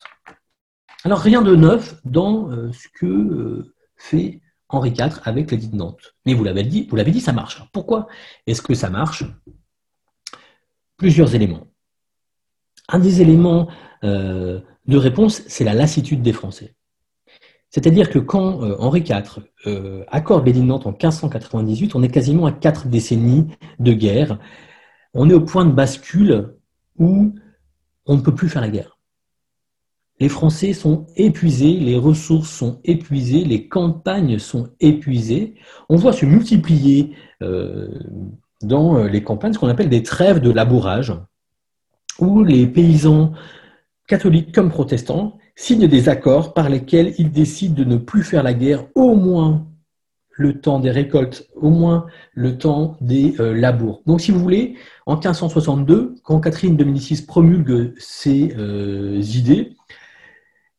Alors 1.04 1.18
rien 1.18 1.42
de 1.42 1.56
neuf 1.56 2.00
dans 2.04 2.50
euh, 2.50 2.70
ce 2.72 2.88
que 2.88 3.06
euh, 3.06 3.74
fait 3.96 4.40
Henri 4.68 4.90
IV 4.90 5.20
avec 5.24 5.50
l'édit 5.50 5.68
de 5.68 5.76
Nantes. 5.76 6.14
Mais 6.24 6.34
vous 6.34 6.44
l'avez 6.44 6.62
dit, 6.62 6.86
vous 6.88 6.96
l'avez 6.96 7.10
dit, 7.10 7.20
ça 7.20 7.32
marche. 7.32 7.62
pourquoi 7.72 8.08
est-ce 8.46 8.62
que 8.62 8.74
ça 8.74 8.88
marche? 8.88 9.24
Plusieurs 10.96 11.34
éléments. 11.34 11.66
Un 12.88 12.98
des 12.98 13.20
éléments 13.20 13.68
euh, 14.04 14.60
de 14.86 14.96
réponse, 14.96 15.42
c'est 15.46 15.64
la 15.64 15.74
lassitude 15.74 16.22
des 16.22 16.32
Français. 16.32 16.74
C'est-à-dire 17.72 18.11
que 18.11 18.18
quand 18.18 18.62
euh, 18.62 18.76
Henri 18.78 19.00
IV 19.00 19.40
euh, 19.66 20.04
accorde 20.08 20.46
en 20.46 20.52
1598, 20.52 21.94
on 21.94 22.02
est 22.02 22.11
quasiment 22.11 22.44
à 22.44 22.52
quatre 22.52 22.87
décennies 22.87 23.46
de 23.80 23.92
guerre. 23.94 24.38
On 25.14 25.28
est 25.30 25.35
au 25.35 25.40
point 25.40 25.64
de 25.64 25.72
bascule 25.72 26.54
où 26.98 27.35
on 28.04 28.16
ne 28.16 28.20
peut 28.20 28.35
plus 28.35 28.50
faire 28.50 28.61
la 28.61 28.68
guerre. 28.68 28.98
Les 30.20 30.28
Français 30.28 30.74
sont 30.74 31.06
épuisés, 31.16 31.72
les 31.78 31.96
ressources 31.96 32.50
sont 32.50 32.78
épuisées, 32.85 33.42
les 33.44 33.66
campagnes 33.68 34.38
sont 34.38 34.68
épuisées. 34.78 35.54
On 35.88 35.96
voit 35.96 36.12
se 36.12 36.26
multiplier 36.26 37.16
euh, 37.42 37.88
dans 38.61 39.02
les 39.04 39.24
campagnes 39.24 39.54
ce 39.54 39.58
qu'on 39.58 39.68
appelle 39.68 39.88
des 39.88 40.02
trêves 40.02 40.40
de 40.40 40.50
labourage, 40.50 41.14
où 42.18 42.44
les 42.44 42.66
paysans 42.66 43.32
catholiques 44.12 44.55
comme 44.55 44.68
protestants 44.68 45.38
signent 45.57 45.88
des 45.88 46.11
accords 46.11 46.53
par 46.53 46.68
lesquels 46.68 47.14
ils 47.16 47.33
décident 47.33 47.75
de 47.75 47.85
ne 47.85 47.96
plus 47.96 48.22
faire 48.22 48.42
la 48.42 48.53
guerre 48.53 48.85
au 48.94 49.14
moins 49.14 49.66
le 50.33 50.61
temps 50.61 50.81
des 50.81 50.90
récoltes, 50.90 51.48
au 51.55 51.70
moins 51.70 52.05
le 52.35 52.59
temps 52.59 52.98
des 53.01 53.35
euh, 53.40 53.55
labours. 53.55 54.03
Donc, 54.05 54.20
si 54.20 54.31
vous 54.31 54.38
voulez, 54.38 54.77
en 55.07 55.14
1562, 55.14 56.16
quand 56.25 56.40
Catherine 56.40 56.77
de 56.77 56.85
Médicis 56.85 57.25
promulgue 57.25 57.94
ces 57.96 58.55
euh, 58.59 59.18
idées, 59.22 59.77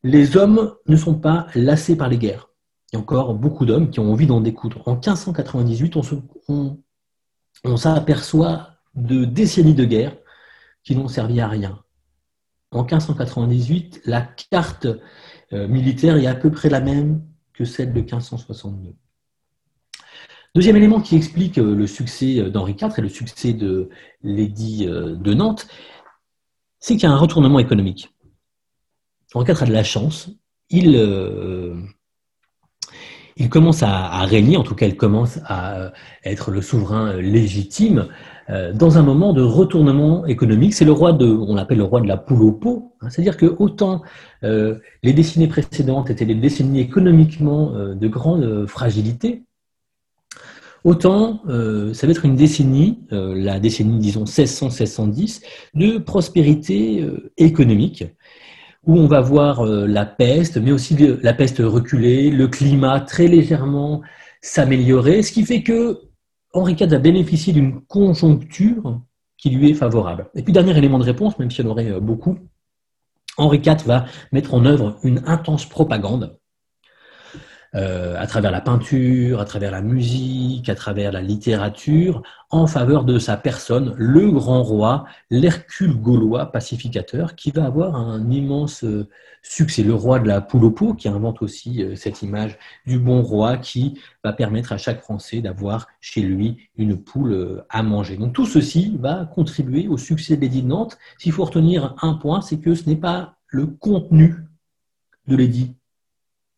les 0.04 0.38
hommes 0.38 0.76
ne 0.88 0.96
sont 0.96 1.15
pas 1.15 1.48
lassés 1.56 1.96
par 1.96 2.10
les 2.10 2.19
guerres. 2.19 2.50
Il 2.91 2.98
y 2.98 3.00
a 3.00 3.02
encore 3.02 3.34
beaucoup 3.34 3.65
d'hommes 3.65 3.89
qui 3.89 4.00
ont 4.00 4.12
envie 4.12 4.28
d'en 4.28 4.41
découdre. 4.41 4.84
En 4.86 4.91
1598, 4.91 5.96
on 7.63 7.78
s'aperçoit 7.78 8.69
de 8.93 9.26
décennies 9.26 9.74
de 9.74 9.86
guerre 9.86 10.15
qui 10.84 10.96
n'ont 10.96 11.08
servi 11.08 11.41
à 11.41 11.48
rien 11.48 11.84
en 12.75 12.83
1598, 12.83 14.01
la 14.05 14.21
carte 14.21 14.88
euh, 15.53 15.67
militaire 15.67 16.17
est 16.17 16.27
à 16.27 16.36
peu 16.36 16.51
près 16.51 16.69
la 16.69 16.81
même 16.81 17.23
que 17.53 17.65
celle 17.65 17.93
de 17.93 17.99
1562. 17.99 18.93
Deuxième 20.55 20.75
élément 20.75 21.01
qui 21.01 21.15
explique 21.15 21.57
euh, 21.57 21.75
le 21.75 21.88
succès 21.88 22.39
euh, 22.39 22.49
d'Henri 22.49 22.75
IV 22.79 22.93
et 22.97 23.01
le 23.01 23.09
succès 23.09 23.53
de 23.53 23.89
l'édit 24.21 24.86
de 24.86 25.33
Nantes, 25.33 25.67
c'est 26.79 26.95
qu'il 26.95 27.03
y 27.03 27.12
a 27.12 27.12
un 27.12 27.17
retournement 27.17 27.59
économique. 27.59 28.13
Henri 29.33 29.51
IV 29.51 29.63
a 29.63 29.65
de 29.65 29.73
la 29.73 29.83
chance. 29.83 30.29
Il, 30.69 30.97
commence 33.49 33.83
à, 33.83 34.05
à, 34.05 34.25
régner, 34.25 34.57
en 34.57 34.63
tout 34.63 34.75
cas 34.75 34.88
il 34.88 34.97
commence 34.97 35.39
à 35.45 35.91
être 36.23 36.49
le 36.49 36.62
souverain 36.62 37.13
légitime 37.17 38.07
dans 38.49 38.97
un 38.97 39.03
moment 39.03 39.34
de 39.34 39.41
retournement 39.41 40.25
économique. 40.25 40.73
C'est 40.73 40.86
le 40.86 40.91
roi 40.91 41.13
de, 41.13 41.25
on 41.25 41.56
l'appelle 41.56 41.77
le 41.77 41.84
roi 41.84 42.01
de 42.01 42.08
la 42.08 42.17
poule 42.17 42.41
au 42.41 42.51
pot. 42.51 42.93
Hein. 43.01 43.10
C'est-à-dire 43.10 43.38
que 43.38 43.45
autant 43.45 44.01
euh, 44.43 44.79
les 45.01 45.13
décennies 45.13 45.47
précédentes 45.47 46.10
étaient 46.10 46.25
des 46.25 46.36
décennies 46.36 46.82
économiquement 46.82 47.73
euh, 47.75 47.95
de 47.95 48.08
grande 48.08 48.67
fragilité, 48.67 49.43
autant 50.84 51.41
ça 51.45 52.08
va 52.08 52.12
être 52.12 52.25
une 52.25 52.36
décennie, 52.36 52.99
la 53.10 53.58
décennie 53.62 53.99
disons 53.99 54.25
1600-1610, 54.25 55.41
de 55.75 55.97
prospérité 55.97 57.08
économique 57.38 58.03
où 58.86 58.97
on 58.97 59.08
va 59.08 59.21
voir 59.21 59.65
la 59.65 60.06
peste, 60.06 60.58
mais 60.58 60.73
aussi 60.73 60.97
la 61.21 61.34
peste 61.34 61.60
reculer, 61.60 62.32
le 62.32 62.49
climat 62.49 62.99
très 62.99 63.27
légèrement 63.27 64.01
s'améliorer, 64.41 65.23
ce 65.23 65.32
qui 65.32 65.45
fait 65.45 65.63
que 65.63 66.01
Henri 66.53 66.73
IV 66.73 66.93
a 66.93 66.99
bénéficié 66.99 67.51
d'une 67.51 67.81
conjoncture 67.81 69.01
qui 69.37 69.49
lui 69.49 69.71
est 69.71 69.75
favorable. 69.75 70.29
Et 70.35 70.43
puis, 70.43 70.53
dernier 70.53 70.77
élément 70.77 70.99
de 70.99 71.03
réponse, 71.03 71.37
même 71.39 71.51
s'il 71.51 71.65
y 71.65 71.67
en 71.67 71.71
aurait 71.71 71.91
euh, 71.91 71.99
beaucoup, 71.99 72.37
Henri 73.37 73.57
IV 73.57 73.85
va 73.85 74.05
mettre 74.31 74.53
en 74.53 74.63
œuvre 74.65 74.99
une 75.03 75.23
intense 75.25 75.65
propagande 75.65 76.37
euh, 77.75 78.15
à 78.19 78.27
travers 78.27 78.51
la 78.51 78.62
peinture, 78.62 79.39
à 79.39 79.45
travers 79.45 79.71
la 79.71 79.81
musique, 79.81 80.69
à 80.69 80.75
travers 80.75 81.12
la 81.12 81.21
littérature, 81.21 82.21
en 82.51 82.67
faveur 82.67 83.03
de 83.03 83.17
sa 83.17 83.36
personne, 83.36 83.95
le 83.97 84.29
grand 84.29 84.62
roi, 84.62 85.05
l'Hercule 85.31 85.95
gaulois 85.95 86.51
pacificateur, 86.51 87.36
qui 87.36 87.49
va 87.49 87.65
avoir 87.65 87.95
un 87.95 88.29
immense 88.29 88.83
euh, 88.83 89.09
succès. 89.41 89.81
Le 89.83 89.95
roi 89.95 90.19
de 90.19 90.27
la 90.27 90.39
poule 90.39 90.65
au 90.65 90.71
pot, 90.71 90.93
qui 90.93 91.07
invente 91.07 91.41
aussi 91.41 91.83
euh, 91.83 91.95
cette 91.95 92.21
image 92.21 92.59
du 92.86 92.99
bon 92.99 93.23
roi, 93.23 93.57
qui 93.57 93.99
va 94.23 94.33
permettre 94.33 94.71
à 94.71 94.77
chaque 94.77 95.01
Français 95.01 95.41
d'avoir 95.41 95.88
chez 95.99 96.21
lui 96.21 96.69
une 96.77 96.95
poule 96.97 97.63
à 97.69 97.81
manger. 97.81 98.17
Donc 98.17 98.33
tout 98.33 98.45
ceci 98.45 98.97
va 98.99 99.25
contribuer 99.25 99.88
au 99.88 99.97
succès 99.97 100.38
de 100.38 100.62
Nantes. 100.62 100.97
S'il 101.17 101.31
faut 101.31 101.45
retenir 101.45 101.95
un 102.01 102.13
point, 102.13 102.41
c'est 102.41 102.59
que 102.59 102.75
ce 102.75 102.88
n'est 102.88 102.95
pas 102.95 103.36
le 103.47 103.65
contenu 103.65 104.36
de 105.27 105.36
l'édit 105.36 105.75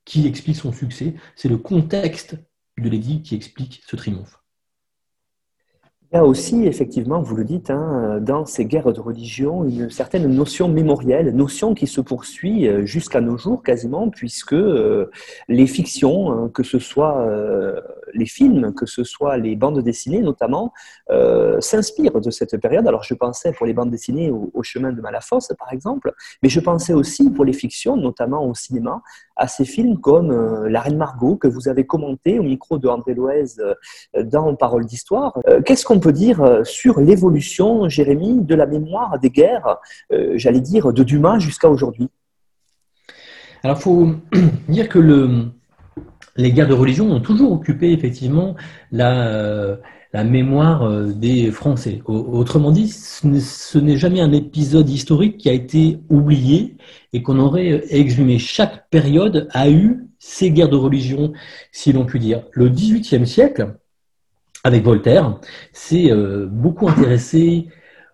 qui 0.06 0.28
explique 0.28 0.56
son 0.56 0.72
succès, 0.72 1.16
c'est 1.36 1.50
le 1.50 1.58
contexte 1.58 2.38
de 2.78 2.90
l'édit 2.90 3.22
qui 3.22 3.36
explique 3.36 3.82
ce 3.86 3.96
triomphe. 3.96 4.40
Il 6.12 6.18
y 6.18 6.20
a 6.20 6.24
aussi, 6.24 6.66
effectivement, 6.66 7.22
vous 7.22 7.36
le 7.36 7.44
dites, 7.44 7.72
hein, 7.72 8.20
dans 8.22 8.46
ces 8.46 8.66
guerres 8.66 8.94
de 8.94 9.02
religion, 9.02 9.66
une 9.66 9.90
certaine 9.90 10.28
notion 10.28 10.70
mémorielle, 10.70 11.36
notion 11.36 11.74
qui 11.74 11.88
se 11.88 12.00
poursuit 12.00 12.68
euh, 12.68 12.86
jusqu'à 12.86 13.22
nos 13.22 13.38
jours 13.38 13.64
quasiment, 13.64 14.10
puisque 14.10 14.54
euh, 14.54 15.10
les 15.50 15.66
fictions, 15.66 16.32
hein, 16.32 16.50
que 16.54 16.62
ce 16.62 16.78
soit 16.78 17.20
euh, 17.22 17.82
les 18.14 18.28
films, 18.28 18.74
que 18.74 18.86
ce 18.86 19.04
soit 19.04 19.38
les 19.38 19.56
bandes 19.56 19.82
dessinées 19.82 20.22
notamment, 20.22 20.72
s'inspirent 21.60 22.22
de 22.22 22.30
cette 22.30 22.58
période. 22.62 22.88
Alors 22.88 23.04
je 23.04 23.14
pensais 23.14 23.52
pour 23.52 23.66
les 23.66 23.74
bandes 23.74 23.90
dessinées 23.90 24.30
au, 24.30 24.52
au, 24.54 24.64
chemin 24.64 24.94
de 24.94 25.02
Malafosse, 25.02 25.52
par 25.58 25.74
exemple, 25.74 26.14
mais 26.42 26.50
je 26.50 26.60
pensais 26.60 26.94
aussi 26.94 27.30
pour 27.32 27.46
les 27.46 27.54
fictions, 27.54 27.98
notamment 27.98 28.48
au 28.48 28.54
cinéma, 28.54 29.02
à 29.36 29.48
ces 29.48 29.66
films 29.66 30.00
comme 30.00 30.32
euh, 30.32 30.70
La 30.70 30.82
Reine 30.82 30.98
Margot, 30.98 31.36
que 31.36 31.48
vous 31.48 31.68
avez 31.68 31.86
commenté 31.86 32.40
au 32.40 32.44
micro 32.44 32.78
de 32.78 32.88
André 32.88 33.14
Loez 33.14 33.60
euh, 33.60 34.24
dans 34.24 34.56
Parole 34.56 34.86
d'Histoire. 34.86 35.38
Euh, 35.48 35.62
qu'est-ce 35.62 35.86
qu'on 35.86 36.00
peut 36.00 36.14
dire 36.14 36.62
sur 36.64 37.00
l'évolution, 37.00 37.90
Jérémy, 37.90 38.42
de 38.42 38.56
la 38.56 38.66
mémoire 38.66 39.20
des 39.20 39.30
guerres, 39.30 39.78
j'allais 40.36 40.62
dire, 40.62 40.94
de 40.94 41.04
Dumas 41.04 41.40
jusqu'à 41.40 41.70
aujourd'hui? 41.70 42.10
Alors, 43.64 43.78
il 43.78 43.82
faut 43.82 44.08
dire 44.70 44.90
que 44.90 45.00
le, 45.00 45.46
les 46.36 46.52
guerres 46.52 46.68
de 46.68 46.74
religion 46.74 47.10
ont 47.12 47.20
toujours 47.20 47.52
occupé 47.52 47.92
effectivement 47.92 48.56
la, 48.92 49.78
la 50.16 50.24
mémoire 50.24 50.84
euh, 50.84 51.12
des 51.12 51.52
Français. 51.52 52.02
Autrement 52.06 52.72
dit, 52.72 52.88
ce 52.88 53.78
n'est 53.78 53.98
jamais 53.98 54.22
un 54.22 54.32
épisode 54.32 54.88
historique 54.88 55.38
qui 55.38 55.50
a 55.50 55.52
été 55.52 56.00
oublié 56.08 56.78
et 57.12 57.22
qu'on 57.22 57.38
aurait 57.38 57.72
euh, 57.74 57.82
exhumé. 57.90 58.40
Chaque 58.40 58.90
période 58.90 59.50
a 59.52 59.70
eu 59.70 60.08
ses 60.18 60.52
guerres 60.52 60.70
de 60.70 60.78
religion, 60.78 61.34
si 61.74 61.92
l'on 61.92 62.06
peut 62.06 62.18
dire. 62.18 62.44
Le 62.54 62.70
XVIIIe 62.70 63.28
siècle, 63.28 63.76
avec 64.64 64.86
Voltaire, 64.86 65.38
s'est 65.74 66.10
euh, 66.14 66.48
beaucoup 66.50 66.88
intéressé 66.88 67.68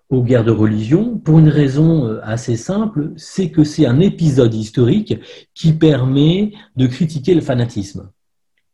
aux 0.10 0.24
guerres 0.24 0.44
de 0.44 0.52
religion 0.52 1.20
pour 1.20 1.38
une 1.38 1.50
raison 1.50 2.20
assez 2.24 2.58
simple, 2.58 3.12
c'est 3.16 3.52
que 3.52 3.64
c'est 3.64 3.86
un 3.86 4.00
épisode 4.00 4.56
historique 4.56 5.14
qui 5.54 5.72
permet 5.72 6.52
de 6.76 6.88
critiquer 6.88 7.36
le 7.36 7.42
fanatisme. 7.42 8.10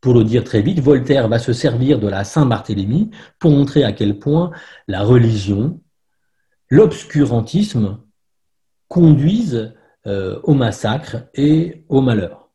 Pour 0.02 0.14
le 0.14 0.24
dire 0.24 0.44
très 0.44 0.62
vite, 0.62 0.80
Voltaire 0.80 1.28
va 1.28 1.40
se 1.40 1.54
servir 1.54 2.00
de 2.00 2.08
la 2.08 2.24
Saint-Barthélemy 2.24 3.10
pour 3.40 3.52
montrer 3.52 3.84
à 3.84 3.94
quel 3.94 4.20
point 4.20 4.52
la 4.88 5.02
religion, 5.02 5.82
l'obscurantisme 6.70 8.00
conduisent 8.88 9.74
euh, 10.06 10.40
au 10.44 10.54
massacre 10.54 11.28
et 11.34 11.84
au 11.90 12.02
malheur. 12.02 12.50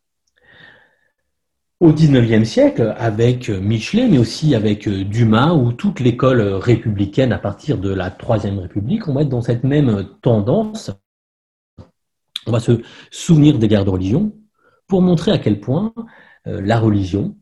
au 1.81 1.93
XIXe 1.93 2.49
siècle, 2.49 2.95
avec 2.97 3.49
Michelet, 3.49 4.07
mais 4.09 4.19
aussi 4.19 4.55
avec 4.55 4.89
Dumas, 4.89 5.53
ou 5.53 5.73
toute 5.73 5.99
l'école 5.99 6.41
républicaine 6.41 7.33
à 7.33 7.39
partir 7.39 7.77
de 7.77 7.93
la 7.93 8.11
Troisième 8.11 8.61
République, 8.61 9.09
on 9.09 9.15
va 9.15 9.23
être 9.23 9.29
dans 9.29 9.43
cette 9.43 9.65
même 9.65 10.09
tendance. 10.23 10.93
On 12.47 12.53
va 12.53 12.61
se 12.61 12.81
souvenir 13.11 13.59
des 13.59 13.67
guerres 13.67 13.85
de 13.85 13.91
religion 13.91 14.33
pour 14.87 15.03
montrer 15.03 15.33
à 15.33 15.39
quel 15.39 15.59
point 15.59 15.93
la 16.45 16.79
religion, 16.79 17.37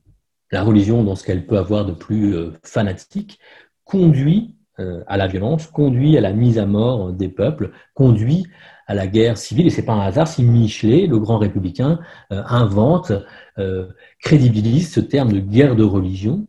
la 0.51 0.63
religion 0.63 1.05
dans 1.05 1.15
ce 1.15 1.25
qu'elle 1.25 1.47
peut 1.47 1.59
avoir 1.59 1.85
de 1.87 1.93
plus 1.93 2.35
fanatique, 2.63 3.39
conduit 3.85 4.57
euh, 4.81 5.03
à 5.09 5.17
la 5.17 5.27
violence, 5.27 5.67
conduit 5.67 6.17
à 6.17 6.21
la 6.21 6.33
mise 6.33 6.59
à 6.59 6.65
mort 6.65 7.13
des 7.13 7.29
peuples, 7.29 7.71
conduit 7.93 8.47
à 8.87 8.95
la 8.95 9.07
guerre 9.07 9.37
civile. 9.37 9.67
Et 9.67 9.71
c'est 9.71 9.85
pas 9.85 9.93
un 9.93 10.01
hasard 10.01 10.27
si 10.27 10.43
Michelet, 10.43 11.07
le 11.07 11.19
grand 11.19 11.39
républicain, 11.39 11.99
euh, 12.33 12.43
invente, 12.47 13.13
euh, 13.59 13.89
crédibilise 14.21 14.91
ce 14.91 15.01
terme 15.01 15.33
de 15.33 15.41
guerre 15.41 15.77
de 15.77 15.85
religion, 15.85 16.47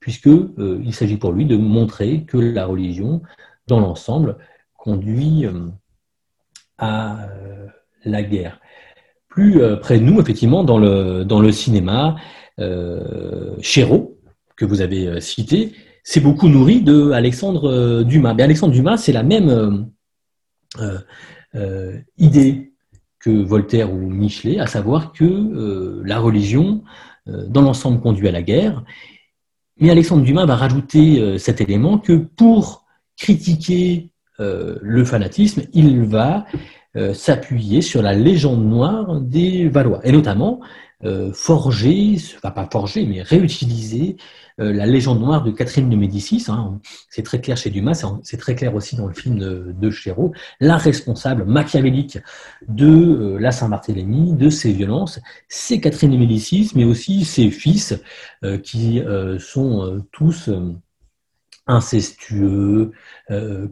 puisqu'il 0.00 0.50
il 0.82 0.94
s'agit 0.94 1.18
pour 1.18 1.32
lui 1.32 1.46
de 1.46 1.56
montrer 1.56 2.24
que 2.24 2.38
la 2.38 2.66
religion, 2.66 3.22
dans 3.68 3.80
l'ensemble, 3.80 4.38
conduit 4.74 5.46
à 6.78 7.28
la 8.04 8.22
guerre. 8.22 8.60
Plus 9.38 9.60
près 9.80 9.98
de 10.00 10.04
nous, 10.04 10.20
effectivement, 10.20 10.64
dans 10.64 10.78
le, 10.78 11.52
cinéma, 11.52 12.16
Chéreau, 13.60 14.18
que 14.56 14.64
vous 14.64 14.80
avez 14.80 15.20
cité, 15.20 15.74
c'est 16.10 16.20
beaucoup 16.20 16.48
nourri 16.48 16.80
de 16.80 17.10
Alexandre 17.10 17.70
euh, 17.70 18.02
Dumas. 18.02 18.32
Mais 18.32 18.42
Alexandre 18.42 18.72
Dumas, 18.72 18.96
c'est 18.96 19.12
la 19.12 19.22
même 19.22 19.90
euh, 20.80 20.98
euh, 21.54 21.98
idée 22.16 22.72
que 23.20 23.28
Voltaire 23.28 23.92
ou 23.92 24.08
Michelet, 24.08 24.58
à 24.58 24.66
savoir 24.66 25.12
que 25.12 26.02
la 26.02 26.18
religion, 26.18 26.82
dans 27.26 27.60
l'ensemble, 27.60 28.00
conduit 28.00 28.26
à 28.26 28.32
la 28.32 28.40
guerre. 28.40 28.84
Mais 29.78 29.90
Alexandre 29.90 30.22
Dumas 30.22 30.46
va 30.46 30.56
rajouter 30.56 31.38
cet 31.38 31.60
élément 31.60 31.98
que 31.98 32.12
pour 32.14 32.86
critiquer 33.18 34.12
le 34.38 35.04
fanatisme, 35.04 35.64
il 35.74 36.04
va 36.04 36.46
s'appuyer 37.12 37.82
sur 37.82 38.02
la 38.02 38.12
légende 38.12 38.64
noire 38.64 39.20
des 39.20 39.68
Valois, 39.68 40.00
et 40.04 40.12
notamment 40.12 40.60
forger, 41.32 42.16
enfin 42.36 42.50
pas 42.50 42.68
forger, 42.70 43.06
mais 43.06 43.22
réutiliser 43.22 44.16
euh, 44.60 44.72
la 44.72 44.86
légende 44.86 45.20
noire 45.20 45.44
de 45.44 45.52
Catherine 45.52 45.88
de 45.88 45.94
Médicis, 45.96 46.44
hein, 46.48 46.80
c'est 47.10 47.22
très 47.22 47.40
clair 47.40 47.56
chez 47.56 47.70
Dumas, 47.70 48.04
c'est 48.24 48.38
très 48.38 48.56
clair 48.56 48.74
aussi 48.74 48.96
dans 48.96 49.06
le 49.06 49.14
film 49.14 49.38
de, 49.38 49.72
de 49.78 49.90
Chéreau, 49.90 50.32
la 50.60 50.76
responsable 50.76 51.44
machiavélique 51.44 52.18
de 52.66 52.86
euh, 52.86 53.38
la 53.38 53.52
Saint-Barthélemy, 53.52 54.32
de 54.32 54.50
ces 54.50 54.72
violences, 54.72 55.20
c'est 55.48 55.80
Catherine 55.80 56.10
de 56.10 56.16
Médicis, 56.16 56.72
mais 56.74 56.84
aussi 56.84 57.24
ses 57.24 57.50
fils 57.50 57.94
euh, 58.44 58.58
qui 58.58 59.00
sont 59.38 60.04
tous 60.12 60.50
incestueux, 61.68 62.92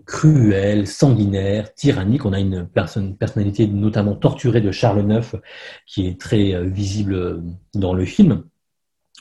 cruels, 0.05 0.87
sanguinaires, 0.87 1.75
tyranniques. 1.75 2.25
On 2.25 2.33
a 2.33 2.41
une 2.41 2.69
personnalité 2.69 3.67
notamment 3.67 4.15
torturée 4.15 4.61
de 4.61 4.71
Charles 4.71 5.11
IX 5.11 5.37
qui 5.87 6.07
est 6.07 6.21
très 6.21 6.63
visible 6.69 7.43
dans 7.75 7.95
le 7.95 8.05
film. 8.05 8.45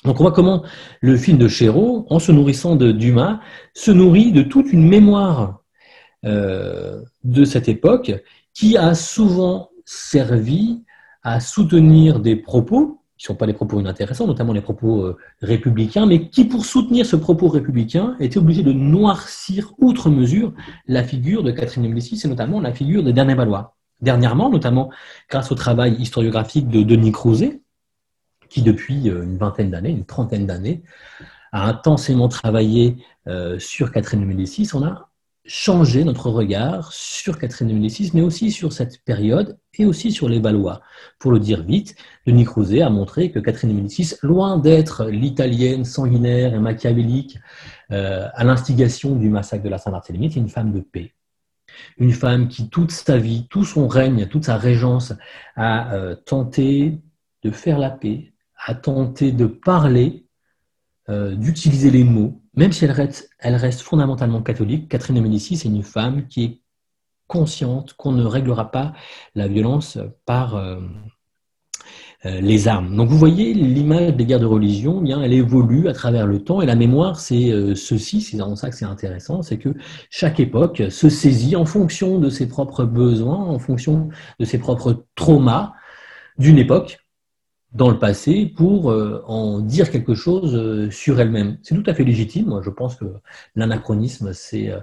Donc 0.05 0.19
on 0.19 0.23
voit 0.23 0.31
comment 0.31 0.63
le 1.01 1.17
film 1.17 1.37
de 1.37 1.47
Chéreau, 1.47 2.05
en 2.09 2.19
se 2.19 2.31
nourrissant 2.31 2.75
de 2.75 2.91
Dumas, 2.91 3.39
se 3.73 3.91
nourrit 3.91 4.31
de 4.31 4.43
toute 4.43 4.71
une 4.71 4.87
mémoire 4.87 5.63
euh, 6.25 7.01
de 7.23 7.43
cette 7.43 7.67
époque 7.67 8.13
qui 8.53 8.77
a 8.77 8.93
souvent 8.93 9.69
servi 9.85 10.83
à 11.23 11.39
soutenir 11.39 12.19
des 12.19 12.35
propos 12.35 13.01
qui 13.17 13.23
ne 13.23 13.27
sont 13.27 13.35
pas 13.35 13.45
des 13.45 13.53
propos 13.53 13.79
inintéressants, 13.79 14.27
notamment 14.27 14.51
les 14.51 14.61
propos 14.61 15.03
euh, 15.03 15.17
républicains, 15.41 16.05
mais 16.05 16.29
qui, 16.29 16.45
pour 16.45 16.65
soutenir 16.65 17.05
ce 17.05 17.15
propos 17.15 17.47
républicain, 17.47 18.17
étaient 18.19 18.37
obligés 18.37 18.63
de 18.63 18.73
noircir 18.73 19.73
outre 19.77 20.09
mesure 20.09 20.53
la 20.87 21.03
figure 21.03 21.41
de 21.41 21.51
Catherine 21.51 21.83
de 21.83 21.87
Médicis 21.87 22.21
et 22.25 22.27
notamment 22.27 22.59
la 22.59 22.73
figure 22.73 23.03
de 23.03 23.11
Dernier 23.11 23.35
Valois. 23.35 23.75
Dernièrement, 24.01 24.49
notamment 24.49 24.91
grâce 25.29 25.51
au 25.51 25.55
travail 25.55 25.95
historiographique 25.95 26.67
de 26.67 26.83
Denis 26.83 27.13
Crouzet, 27.13 27.61
qui 28.49 28.61
depuis 28.61 29.09
euh, 29.09 29.23
une 29.23 29.37
vingtaine 29.37 29.71
d'années, 29.71 29.91
une 29.91 30.05
trentaine 30.05 30.45
d'années, 30.45 30.83
a 31.53 31.67
intensément 31.69 32.27
travaillé 32.27 32.97
euh, 33.27 33.57
sur 33.59 33.93
Catherine 33.93 34.19
de 34.19 34.25
Médicis. 34.25 34.69
On 34.73 34.83
a 34.83 35.09
changé 35.45 36.03
notre 36.03 36.29
regard 36.29 36.91
sur 36.91 37.37
Catherine 37.37 37.67
de 37.67 37.73
Médicis, 37.73 38.11
mais 38.13 38.21
aussi 38.21 38.51
sur 38.51 38.73
cette 38.73 39.03
période 39.03 39.57
et 39.77 39.85
aussi 39.85 40.11
sur 40.11 40.27
les 40.27 40.39
Valois. 40.39 40.81
Pour 41.19 41.31
le 41.31 41.39
dire 41.39 41.63
vite, 41.63 41.95
Denis 42.25 42.45
Crouzet 42.45 42.81
a 42.81 42.89
montré 42.89 43.31
que 43.31 43.39
Catherine 43.39 43.69
de 43.69 43.75
Médicis, 43.75 44.15
loin 44.23 44.57
d'être 44.57 45.05
l'italienne 45.05 45.85
sanguinaire 45.85 46.53
et 46.53 46.59
machiavélique 46.59 47.37
euh, 47.91 48.27
à 48.33 48.43
l'instigation 48.43 49.15
du 49.15 49.29
massacre 49.29 49.63
de 49.63 49.69
la 49.69 49.77
Saint-Barthélemy, 49.77 50.25
est 50.25 50.35
une 50.35 50.49
femme 50.49 50.71
de 50.71 50.79
paix. 50.79 51.13
Une 51.97 52.13
femme 52.13 52.47
qui, 52.47 52.69
toute 52.69 52.91
sa 52.91 53.17
vie, 53.17 53.47
tout 53.49 53.65
son 53.65 53.87
règne, 53.87 54.27
toute 54.27 54.45
sa 54.45 54.57
régence, 54.57 55.13
a 55.55 56.15
tenté 56.25 56.99
de 57.43 57.51
faire 57.51 57.77
la 57.77 57.89
paix, 57.89 58.33
à 58.65 58.73
tenter 58.73 59.31
de 59.31 59.45
parler, 59.45 60.24
euh, 61.07 61.35
d'utiliser 61.35 61.91
les 61.91 62.03
mots, 62.03 62.41
même 62.55 62.71
si 62.71 62.83
elle 62.83 62.91
reste, 62.91 63.29
elle 63.37 63.55
reste 63.55 63.81
fondamentalement 63.81 64.41
catholique. 64.41 64.89
Catherine 64.89 65.15
de 65.15 65.21
Médicis 65.21 65.53
est 65.53 65.65
une 65.65 65.83
femme 65.83 66.27
qui 66.27 66.43
est 66.43 66.61
consciente 67.27 67.93
qu'on 67.93 68.11
ne 68.11 68.25
réglera 68.25 68.71
pas 68.71 68.93
la 69.35 69.47
violence 69.47 69.99
par 70.25 70.55
euh, 70.55 70.79
euh, 72.25 72.41
les 72.41 72.67
armes. 72.67 72.95
Donc 72.95 73.09
vous 73.09 73.19
voyez 73.19 73.53
l'image 73.53 74.15
des 74.15 74.25
guerres 74.25 74.39
de 74.39 74.47
religion, 74.47 74.97
eh 75.01 75.03
bien 75.03 75.21
elle 75.21 75.33
évolue 75.33 75.87
à 75.89 75.93
travers 75.93 76.25
le 76.25 76.43
temps 76.43 76.63
et 76.63 76.65
la 76.65 76.75
mémoire 76.75 77.19
c'est 77.19 77.51
ceci, 77.75 78.21
c'est 78.21 78.37
dans 78.37 78.55
ça 78.55 78.71
que 78.71 78.75
c'est 78.75 78.85
intéressant, 78.85 79.43
c'est 79.43 79.59
que 79.59 79.75
chaque 80.09 80.39
époque 80.39 80.81
se 80.89 81.09
saisit 81.09 81.55
en 81.55 81.65
fonction 81.65 82.17
de 82.17 82.31
ses 82.31 82.47
propres 82.47 82.83
besoins, 82.83 83.43
en 83.43 83.59
fonction 83.59 84.09
de 84.39 84.45
ses 84.45 84.57
propres 84.57 85.05
traumas 85.15 85.73
d'une 86.39 86.57
époque 86.57 87.04
dans 87.75 87.89
le 87.89 87.99
passé 87.99 88.45
pour 88.45 88.89
euh, 88.89 89.21
en 89.27 89.59
dire 89.59 89.91
quelque 89.91 90.15
chose 90.15 90.55
euh, 90.55 90.89
sur 90.89 91.19
elle-même. 91.19 91.57
C'est 91.61 91.75
tout 91.75 91.83
à 91.85 91.93
fait 91.93 92.05
légitime. 92.05 92.47
Moi, 92.47 92.61
je 92.63 92.69
pense 92.69 92.95
que 92.95 93.05
l'anachronisme, 93.55 94.31
c'est 94.33 94.73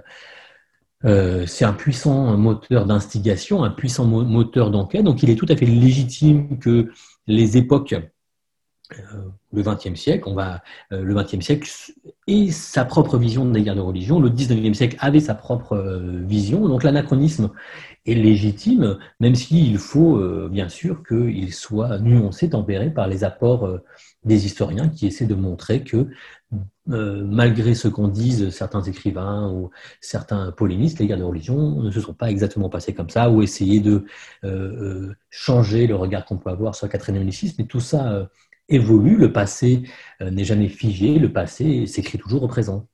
euh, 1.03 1.45
c'est 1.47 1.65
un 1.65 1.73
puissant 1.73 2.37
moteur 2.37 2.85
d'instigation, 2.85 3.63
un 3.63 3.71
puissant 3.71 4.05
moteur 4.05 4.71
d'enquête. 4.71 5.03
Donc, 5.03 5.23
il 5.23 5.29
est 5.29 5.35
tout 5.35 5.47
à 5.49 5.55
fait 5.55 5.65
légitime 5.65 6.59
que 6.59 6.91
les 7.27 7.57
époques, 7.57 7.95
le 9.51 9.63
XXe 9.63 9.99
siècle, 9.99 10.23
on 10.27 10.33
va, 10.33 10.61
le 10.91 11.13
XXe 11.13 11.43
siècle 11.43 11.69
ait 12.27 12.51
sa 12.51 12.85
propre 12.85 13.17
vision 13.17 13.43
des 13.43 13.63
guerres 13.63 13.75
de 13.75 13.81
religion. 13.81 14.21
Le 14.21 14.29
XIXe 14.29 14.77
siècle 14.77 14.95
avait 14.99 15.19
sa 15.19 15.35
propre 15.35 15.75
vision. 16.25 16.69
Donc, 16.69 16.83
l'anachronisme 16.83 17.51
est 18.05 18.15
légitime, 18.15 18.97
même 19.19 19.35
s'il 19.35 19.77
faut 19.77 20.17
euh, 20.17 20.49
bien 20.51 20.69
sûr 20.69 21.03
qu'il 21.07 21.53
soit 21.53 21.99
nuancé, 21.99 22.49
tempéré 22.49 22.93
par 22.93 23.07
les 23.07 23.23
apports 23.23 23.65
euh, 23.65 23.83
des 24.25 24.45
historiens 24.45 24.89
qui 24.89 25.07
essaient 25.07 25.25
de 25.25 25.35
montrer 25.35 25.83
que 25.83 26.07
euh, 26.89 27.23
malgré 27.25 27.75
ce 27.75 27.87
qu'en 27.87 28.09
disent 28.09 28.49
certains 28.49 28.81
écrivains 28.83 29.49
ou 29.51 29.71
certains 30.01 30.51
polémistes, 30.51 30.99
les 30.99 31.07
guerres 31.07 31.19
de 31.19 31.23
religion 31.23 31.81
ne 31.81 31.91
se 31.91 32.01
sont 32.01 32.13
pas 32.13 32.29
exactement 32.29 32.69
passées 32.69 32.93
comme 32.93 33.09
ça, 33.09 33.29
ou 33.29 33.41
essayer 33.41 33.79
de 33.79 34.05
changer 35.29 35.87
le 35.87 35.95
regard 35.95 36.25
qu'on 36.25 36.37
peut 36.37 36.49
avoir 36.49 36.75
sur 36.75 36.87
de 36.89 37.11
Médicis, 37.11 37.55
mais 37.57 37.65
tout 37.65 37.79
ça 37.79 38.29
évolue, 38.69 39.17
le 39.17 39.31
passé 39.31 39.83
n'est 40.21 40.45
jamais 40.45 40.69
figé, 40.69 41.19
le 41.19 41.31
passé 41.31 41.85
s'écrit 41.87 42.17
toujours 42.17 42.43
au 42.43 42.47
présent. 42.47 42.87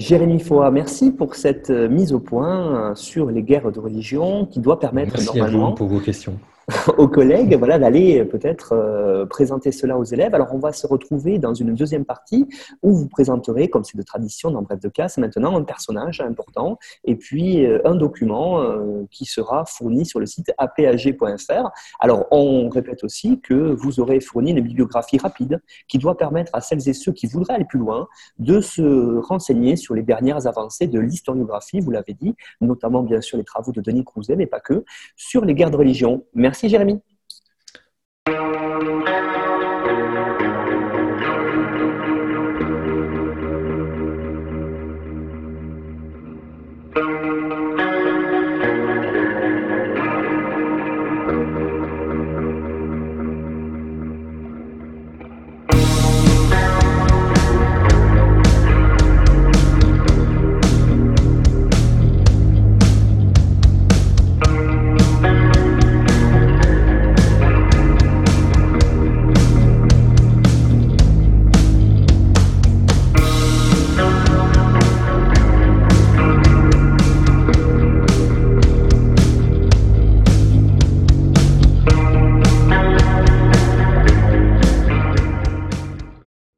Jérémy 0.00 0.40
Foa, 0.40 0.70
merci 0.70 1.10
pour 1.10 1.34
cette 1.34 1.68
euh, 1.68 1.86
mise 1.86 2.14
au 2.14 2.20
point 2.20 2.90
euh, 2.90 2.94
sur 2.94 3.30
les 3.30 3.42
guerres 3.42 3.70
de 3.70 3.78
religion 3.78 4.46
qui 4.46 4.58
doit 4.58 4.80
permettre 4.80 5.12
merci 5.12 5.26
normalement 5.26 5.66
à 5.66 5.70
vous 5.70 5.76
pour 5.76 5.88
vos 5.88 6.00
questions. 6.00 6.38
aux 6.98 7.08
collègues 7.08 7.56
voilà, 7.56 7.78
d'aller 7.78 8.24
peut-être 8.24 8.72
euh, 8.72 9.26
présenter 9.26 9.72
cela 9.72 9.98
aux 9.98 10.04
élèves. 10.04 10.34
Alors, 10.34 10.48
on 10.52 10.58
va 10.58 10.72
se 10.72 10.86
retrouver 10.86 11.38
dans 11.38 11.54
une 11.54 11.74
deuxième 11.74 12.04
partie 12.04 12.48
où 12.82 12.92
vous 12.92 13.08
présenterez, 13.08 13.68
comme 13.68 13.84
c'est 13.84 13.96
de 13.96 14.02
tradition 14.02 14.50
dans 14.50 14.62
Bref 14.62 14.80
de 14.80 14.88
classe, 14.88 15.18
maintenant 15.18 15.56
un 15.56 15.62
personnage 15.62 16.20
important 16.20 16.78
et 17.04 17.16
puis 17.16 17.66
euh, 17.66 17.80
un 17.84 17.94
document 17.94 18.60
euh, 18.60 19.04
qui 19.10 19.24
sera 19.24 19.64
fourni 19.64 20.04
sur 20.06 20.20
le 20.20 20.26
site 20.26 20.52
apag.fr. 20.58 21.70
Alors, 21.98 22.26
on 22.30 22.68
répète 22.68 23.04
aussi 23.04 23.40
que 23.40 23.54
vous 23.54 24.00
aurez 24.00 24.20
fourni 24.20 24.50
une 24.50 24.60
bibliographie 24.60 25.18
rapide 25.18 25.60
qui 25.88 25.98
doit 25.98 26.16
permettre 26.16 26.50
à 26.54 26.60
celles 26.60 26.88
et 26.88 26.92
ceux 26.92 27.12
qui 27.12 27.26
voudraient 27.26 27.54
aller 27.54 27.64
plus 27.64 27.78
loin 27.78 28.08
de 28.38 28.60
se 28.60 29.18
renseigner 29.18 29.76
sur 29.76 29.94
les 29.94 30.02
dernières 30.02 30.46
avancées 30.46 30.86
de 30.86 31.00
l'historiographie, 31.00 31.80
vous 31.80 31.90
l'avez 31.90 32.14
dit, 32.14 32.34
notamment 32.60 33.02
bien 33.02 33.20
sûr 33.20 33.38
les 33.38 33.44
travaux 33.44 33.72
de 33.72 33.80
Denis 33.80 34.04
Crouzet, 34.04 34.36
mais 34.36 34.46
pas 34.46 34.60
que, 34.60 34.84
sur 35.16 35.44
les 35.44 35.54
guerres 35.54 35.70
de 35.70 35.76
religion. 35.76 36.24
Merci 36.34 36.59
Merci 36.62 36.68
Jérémy. 36.68 37.00